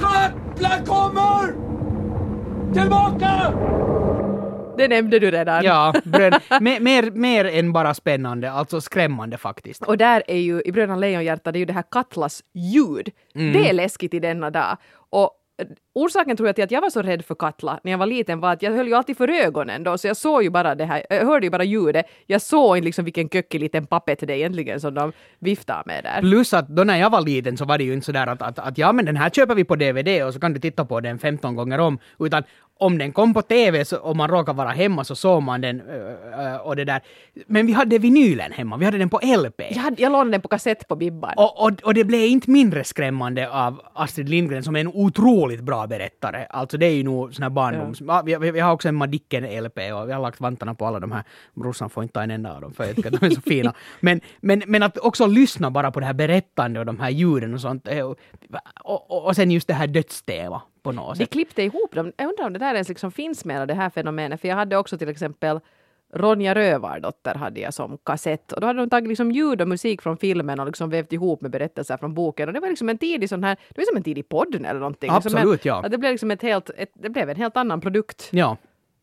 [0.00, 1.37] Katla kommer!
[2.74, 3.52] Tillbaka!
[4.78, 5.64] Det nämnde du redan.
[5.64, 9.82] Ja, bröd, mer, mer, mer än bara spännande, alltså skrämmande faktiskt.
[9.82, 13.10] Och där är ju i Bröderna Lejonhjärta, det är ju det här Katlas ljud.
[13.34, 13.52] Mm.
[13.52, 14.76] Det är läskigt i denna dag.
[15.10, 15.30] Och
[15.94, 18.40] orsaken tror jag till att jag var så rädd för Katla när jag var liten
[18.40, 20.84] var att jag höll ju alltid för ögonen då, så jag såg ju bara det
[20.84, 22.06] här, jag hörde ju bara ljudet.
[22.26, 26.04] Jag såg inte liksom vilken kökig liten pappet det är egentligen som de viftar med
[26.04, 26.20] där.
[26.20, 28.58] Plus att då när jag var liten så var det ju inte sådär att, att,
[28.58, 31.00] att ja men den här köper vi på DVD och så kan du titta på
[31.00, 32.42] den 15 gånger om, utan
[32.78, 35.82] om den kom på TV så, och man råkade vara hemma så såg man den
[36.62, 37.00] och det där.
[37.46, 39.60] Men vi hade vinylen hemma, vi hade den på LP.
[39.70, 41.34] Jag, hade, jag lånade den på kassett på Bibban.
[41.36, 45.60] Och, och, och det blev inte mindre skrämmande av Astrid Lindgren som är en otroligt
[45.60, 46.46] bra berättare.
[46.50, 48.00] Alltså det är ju nog sån här barndoms...
[48.00, 48.22] Ja.
[48.26, 51.12] Vi, vi, vi har också en Madicken-LP och vi har lagt vantarna på alla de
[51.12, 51.22] här.
[51.54, 53.40] Brorsan får inte ta en enda av dem för jag tycker att de är så
[53.40, 53.74] fina.
[54.00, 57.54] Men, men, men att också lyssna bara på det här berättande och de här ljuden
[57.54, 57.88] och sånt.
[57.88, 58.16] eh, Och,
[59.10, 61.32] och, och sen just det här dödstema på något De sätt.
[61.32, 62.12] klippte ihop dem.
[62.16, 64.40] Jag undrar om det där ens liksom finns med det här fenomenet.
[64.40, 65.60] För jag hade också till exempel
[66.14, 68.52] Ronja Rövardotter hade jag som kassett.
[68.52, 71.40] Och då hade de tagit liksom ljud och musik från filmen och liksom vävt ihop
[71.40, 72.48] med berättelser från boken.
[72.48, 74.74] Och det var liksom en tidig sån här, det var som en tidig podd eller
[74.74, 75.12] någonting.
[75.14, 75.88] Liksom Absolut, en, ja.
[75.88, 78.28] Det blev liksom ett helt, ett, det blev en helt annan produkt.
[78.32, 78.56] Ja.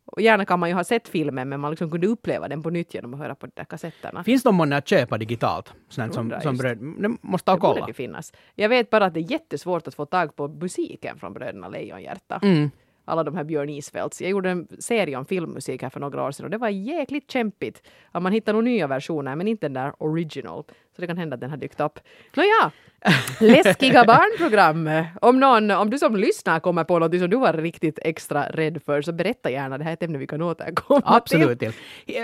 [0.05, 2.69] Och gärna kan man ju ha sett filmen men man liksom kunde uppleva den på
[2.69, 4.23] nytt genom att höra på de där kassetterna.
[4.23, 5.73] Finns de månne att köpa digitalt?
[5.89, 6.77] Sånt som, Undrar som bröd...
[6.77, 7.85] Det måste borde kolla.
[7.85, 8.33] det finnas.
[8.55, 12.39] Jag vet bara att det är jättesvårt att få tag på musiken från Bröderna Lejonhjärta.
[12.43, 12.69] Mm.
[13.05, 14.21] Alla de här Björn Isfeldts.
[14.21, 17.31] Jag gjorde en serie om filmmusik här för några år sedan och det var jäkligt
[17.31, 17.81] kämpigt.
[18.11, 20.63] Att man hittar nog nya versioner men inte den där original.
[20.95, 21.99] Så det kan hända att den har dykt upp.
[22.35, 22.71] Nåja,
[23.39, 24.89] läskiga barnprogram.
[25.21, 28.81] Om någon, om du som lyssnar kommer på något som du var riktigt extra rädd
[28.85, 29.77] för så berätta gärna.
[29.77, 31.41] Det här är ett ämne vi kan återkomma till.
[31.41, 31.59] Absolut.
[31.59, 31.71] Till.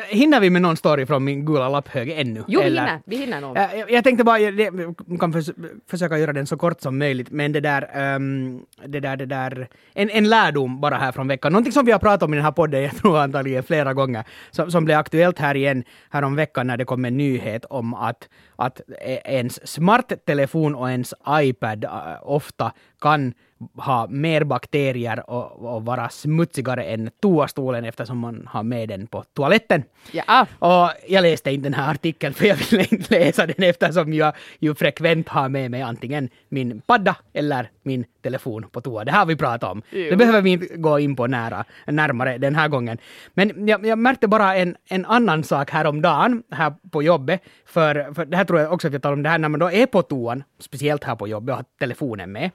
[0.10, 2.44] Hinner vi med någon story från min gula lapphög ännu?
[2.48, 3.00] Jo, vi Eller- hinner.
[3.06, 3.58] Vi hinner nog.
[3.58, 5.50] Äh, Jag, jag tänkte bara, jag kan förs
[5.90, 9.68] försöka göra den så kort som möjligt, men det där, ehm, det där, det där,
[9.94, 11.52] en, en lärdom bara här från veckan.
[11.52, 14.24] Någonting som vi har pratat om i den här podden, jag tror antagligen flera gånger,
[14.52, 17.94] som, som blev aktuellt här igen här om veckan när det kom en nyhet om
[17.94, 18.82] att, att
[19.26, 21.90] ens smarttelefon och ens iPad äh,
[22.22, 23.34] ofta kan
[23.76, 29.24] ha mer bakterier och, och vara smutsigare än toastolen eftersom man har med den på
[29.34, 29.84] toaletten.
[30.12, 30.48] Ja.
[30.60, 34.34] Och jag läste inte den här artikeln för jag ville inte läsa den eftersom jag
[34.60, 39.06] ju frekvent har med mig antingen min padda eller min telefon på toa.
[39.06, 39.82] Det här har vi pratat om.
[39.90, 40.10] Jo.
[40.10, 42.98] Det behöver vi inte gå in på nära, närmare den här gången.
[43.34, 47.42] Men jag, jag märkte bara en, en annan sak häromdagen här på jobbet.
[47.66, 49.60] För, för det här tror jag också att jag talar om det här när man
[49.60, 52.52] då är på toan, speciellt här på jobbet och har telefonen med.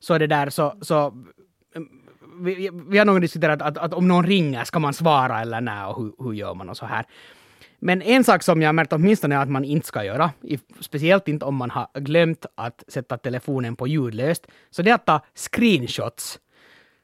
[0.00, 1.14] Så det där så, så
[1.74, 1.88] mm,
[2.40, 5.84] vi, vi har nog diskuterat att, att om någon ringer, ska man svara eller nej
[5.84, 7.06] och hur, hur gör man och så här.
[7.78, 10.30] Men en sak som jag har märkt åtminstone är att man inte ska göra,
[10.80, 15.06] speciellt inte om man har glömt att sätta telefonen på ljudlöst, så det är att
[15.06, 16.38] ta screenshots.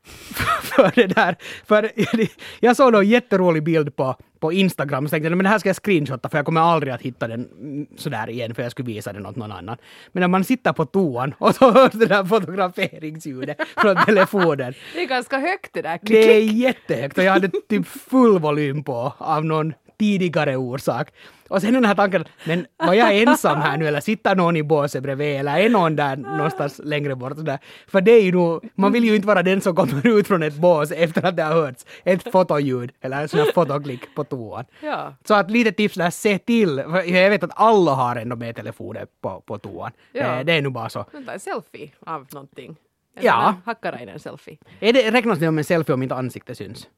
[0.62, 1.36] för det där,
[1.66, 1.90] för
[2.60, 5.68] jag såg någon jätterolig bild på, på Instagram, så tänkte jag men det här ska
[5.68, 9.12] jag screenshotta för jag kommer aldrig att hitta den sådär igen för jag skulle visa
[9.12, 9.76] den åt någon annan.
[10.12, 14.74] Men när man sitter på toan och så hörs det där fotograferingsljudet från telefonen.
[14.94, 15.98] Det är ganska högt det där.
[16.02, 21.08] Det är jättehögt och jag hade typ full volym på av någon tidigare orsak.
[21.48, 24.62] Och sen den här tanken, men var jag ensam här nu eller sitter någon i
[24.62, 27.36] båset bredvid eller är någon där någonstans längre bort?
[27.36, 27.58] Sådär.
[27.88, 30.42] För det är ju nog, man vill ju inte vara den som kommer ut från
[30.42, 34.24] ett bås efter att det har hörts ett fotoljud eller en sån här fotoklick på
[34.24, 34.64] toan.
[34.80, 35.14] Ja.
[35.24, 39.06] Så att lite tips där, se till, jag vet att alla har ändå med telefoner
[39.22, 39.90] på, på toan.
[40.12, 40.20] Ja.
[40.38, 41.04] Eh, Det är nu bara så.
[41.12, 42.76] Vänta, en selfie av någonting.
[43.16, 43.32] En Ja.
[43.44, 44.56] sån där Hackarainen selfie.
[44.80, 46.88] Är det, räknas det om en selfie om inte ansiktet syns?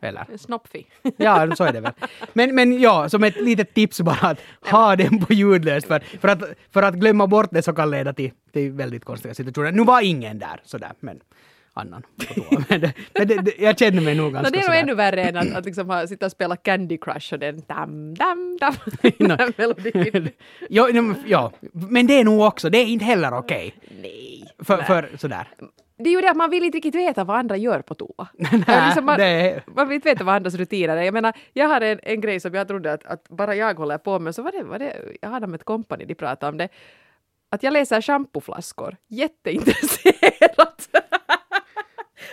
[0.00, 0.26] Eller?
[0.36, 0.86] Snoppfi.
[1.16, 1.92] Ja, så är det väl.
[2.32, 4.38] Men, men ja, som ett litet tips bara att
[4.70, 8.12] ha den på ljudlöst för, för, att, för att glömma bort det så kan leda
[8.12, 9.72] till, till väldigt konstiga situationer.
[9.72, 11.20] Nu var ingen där sådär, men
[11.78, 12.64] annan på toa.
[12.68, 15.22] Men, det, men det, jag känner mig nog No, ganska det är nog ännu värre
[15.22, 18.74] än att, att liksom ha, sitta och spela Candy Crush och den dam, dam, dam.
[19.18, 19.36] No.
[19.36, 20.30] den melodin.
[20.68, 23.74] ja, no, ja, men det är nog också, det är inte heller okej.
[24.02, 24.44] Nej.
[24.58, 25.48] För, för sådär.
[25.98, 28.28] Det är ju det att man vill inte riktigt veta vad andra gör på toa.
[28.38, 29.20] Liksom man,
[29.66, 31.02] man vill inte veta vad andras rutiner är.
[31.02, 33.98] Jag menar, jag har en, en grej som jag trodde att, att bara jag håller
[33.98, 36.58] på med, så var det, var det jag hade med ett kompani, de pratade om
[36.58, 36.68] det,
[37.50, 38.96] att jag läser shampooflaskor.
[39.08, 40.67] Jätteintresserat.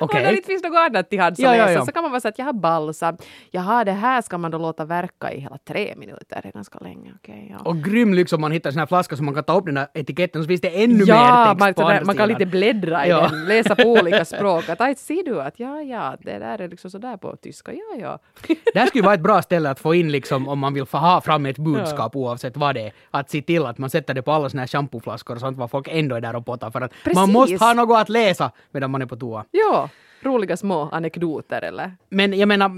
[0.01, 1.85] Och när det inte finns något annat till hands att Ja, ja, läsa ja.
[1.85, 3.17] så kan man vara så att jag har balsam.
[3.51, 6.39] Jaha, det här ska man då låta verka i hela tre minuter.
[6.43, 7.13] Det är ganska länge.
[7.15, 7.69] Okej, ja.
[7.69, 9.75] Och grym lyx om man hittar sån här flaska som man kan ta upp den
[9.75, 12.27] där etiketten så finns det ännu mer text man, på andra man kan sidan.
[12.29, 14.69] lite bläddra i den, läsa på olika språk.
[14.69, 17.71] Att, aj, ser du att ja, ja, det där är liksom sådär på tyska.
[17.73, 18.19] Ja, ja.
[18.73, 20.97] Det här skulle vara ett bra ställe att få in liksom om man vill få
[20.97, 22.91] ha fram ett budskap oavsett vad det är.
[23.11, 25.71] Att se till att man sätter det på alla såna här shampooflaskor och sånt vad
[25.71, 27.33] folk ändå är där och pottar för att man Precis.
[27.33, 29.45] måste ha något att läsa medan man är på toa.
[29.51, 29.84] ja,
[30.25, 31.91] roliga små anekdoter eller?
[32.09, 32.71] Men jag menar,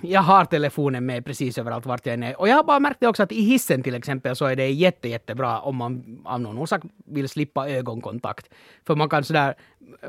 [0.00, 2.40] jag har telefonen med precis överallt vart jag än är.
[2.40, 4.70] Och jag har bara märkt det också att i hissen till exempel så är det
[4.70, 8.48] jätte, jättebra om man av någon orsak vill slippa ögonkontakt.
[8.86, 9.54] För man kan sådär,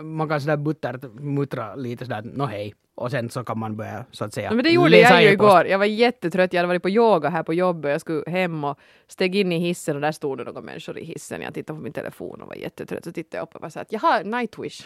[0.02, 2.74] man kan sådär buttert muttra lite sådär, nå hej.
[2.96, 5.30] Och sen så kan man börja så att säga Ja, men det gjorde jag ju
[5.30, 5.68] igår.
[5.68, 6.54] Jag var jättetrött.
[6.54, 7.92] Jag hade varit på yoga här på jobbet.
[7.92, 11.06] Jag skulle hem och steg in i hissen och där stod det några människor i
[11.06, 11.42] hissen.
[11.42, 13.04] Jag tittade på min telefon och var jättetrött.
[13.04, 14.82] Så tittade jag upp och var så att jaha, Nightwish.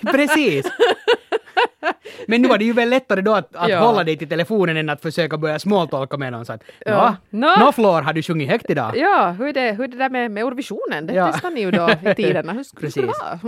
[0.12, 0.66] Precis!
[2.26, 3.78] Men nu var det ju väl lättare då att, att Ja.
[3.78, 6.44] hålla dig till telefonen än att försöka börja småtolka med någon.
[6.46, 7.16] Så att, Ja.
[7.30, 7.64] Nå, Nå.
[7.64, 8.96] nå Flor, har du sjungit högt idag?
[8.96, 11.06] ja, hur är det, hur är det där med, med Eurovisionen?
[11.06, 11.30] Det Ja.
[11.32, 12.52] testar ni ju då i tiderna.
[12.52, 13.40] Hur skulle det vara?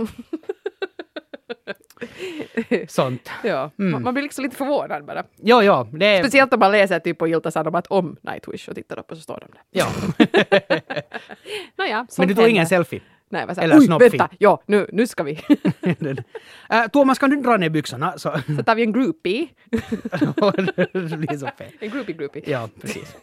[2.87, 3.29] Sånt.
[3.43, 4.03] Ja, Mm.
[4.03, 5.23] man, blir liksom lite förvånad bara.
[5.41, 6.19] Jo, jo, det.
[6.19, 9.39] Speciellt om man läser typ på Ilta-Sanomat om Nightwish och tittar upp och så står
[9.39, 9.61] de där.
[9.71, 9.87] Ja.
[11.77, 13.01] Nåja, Men du tog ingen selfie?
[13.29, 14.29] Nej, vad Eller Oj, vänta!
[14.39, 15.39] Ja, nu, nu ska vi.
[16.69, 18.17] Äh, Thomas, kan du dra ner byxorna?
[18.17, 19.47] Så så tar vi en groupie.
[20.93, 21.71] det blir så fel.
[21.79, 22.43] En groupie groupie.
[22.45, 23.15] Ja, precis.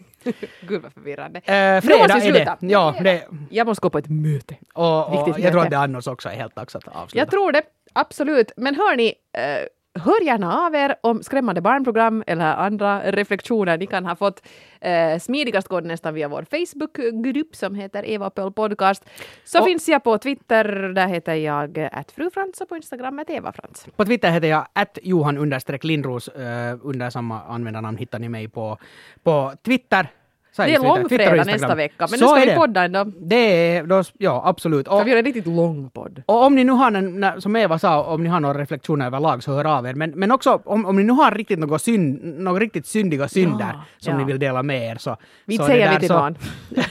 [0.61, 1.39] Gud vad förvirrande.
[1.45, 2.57] Äh, Nu måste fredag vi sluta.
[2.61, 2.67] det.
[2.67, 4.57] Ja, det, Jag måste gå på ett möte.
[4.73, 5.61] och, och jag tror möte.
[5.61, 7.19] att det annars också är helt dags att avsluta.
[7.19, 7.63] Jag tror det,
[7.93, 8.53] absolut.
[8.57, 9.67] Men hörni, eh,
[10.03, 14.43] hör gärna av er om skrämmande barnprogram eller andra reflektioner ni kan ha fått.
[14.81, 19.05] Eh, smidigast går det nästan via vår Facebookgrupp som heter Eva Pöl Podcast.
[19.45, 20.65] Så Och- finns jag på Twitter,
[20.95, 23.87] där heter jag @frufrans och på Instagram att Eva Frans.
[23.97, 25.51] På Twitter heter jag att Johan
[25.83, 26.29] Lindros.
[26.29, 28.79] eh, under samma användarnamn hittar ni mig på,
[29.23, 30.09] på Twitter.
[30.57, 32.57] Det är långfredag nästa vecka, men Så nu ska vi det.
[32.57, 33.05] podda ändå.
[33.05, 33.37] Det
[33.77, 34.89] är, då, ja absolut.
[34.89, 36.23] Och, Ska vi göra en riktigt lång podd?
[36.27, 39.43] och om ni nu har, en, som Eva sa, om ni har några reflektioner överlag
[39.43, 39.95] så hör av er.
[39.95, 43.79] Men, men också om, om ni nu har riktigt några, synd, några riktigt syndiga synder
[43.99, 44.19] som ja.
[44.19, 45.17] ni vill dela med er så...
[45.47, 46.37] Vi inte säger vi till någon.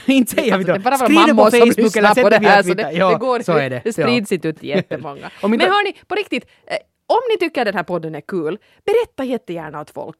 [0.06, 0.98] inte säger vi till någon.
[0.98, 3.70] Skriv det på Facebook eller sätt via här, så det, Ja, det, går, så är
[3.70, 3.80] det.
[3.84, 4.06] det Ja.
[4.06, 5.30] sprids inte ut jättemånga.
[5.42, 6.44] Men hörni, på riktigt,
[7.06, 10.16] om ni tycker den här podden är kul, berätta jättegärna åt folk.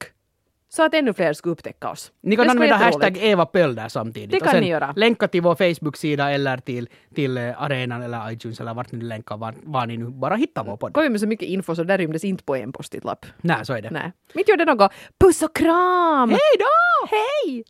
[0.73, 2.12] Så att ännu fler ska upptäcka oss.
[2.23, 3.18] Ni kan Det använda hashtag.
[3.21, 4.31] Eva Pöll där samtidigt.
[4.31, 4.93] Det Och kan sen ni göra.
[4.97, 9.37] Länka till vår Facebook-sida eller till, till arenan eller iTunes eller vart ni nu länkar,
[9.37, 10.95] var, var ni nu bara hittar vår podd.
[10.95, 13.27] Kom med så mycket info så där rymdes inte på en post-it-lapp.
[13.41, 13.91] Nej, så är det.
[13.91, 14.12] Nej.
[14.35, 14.93] Mitt gör det något.
[15.21, 16.31] Puss och kram!
[16.31, 17.07] Hej då!
[17.11, 17.64] Hej!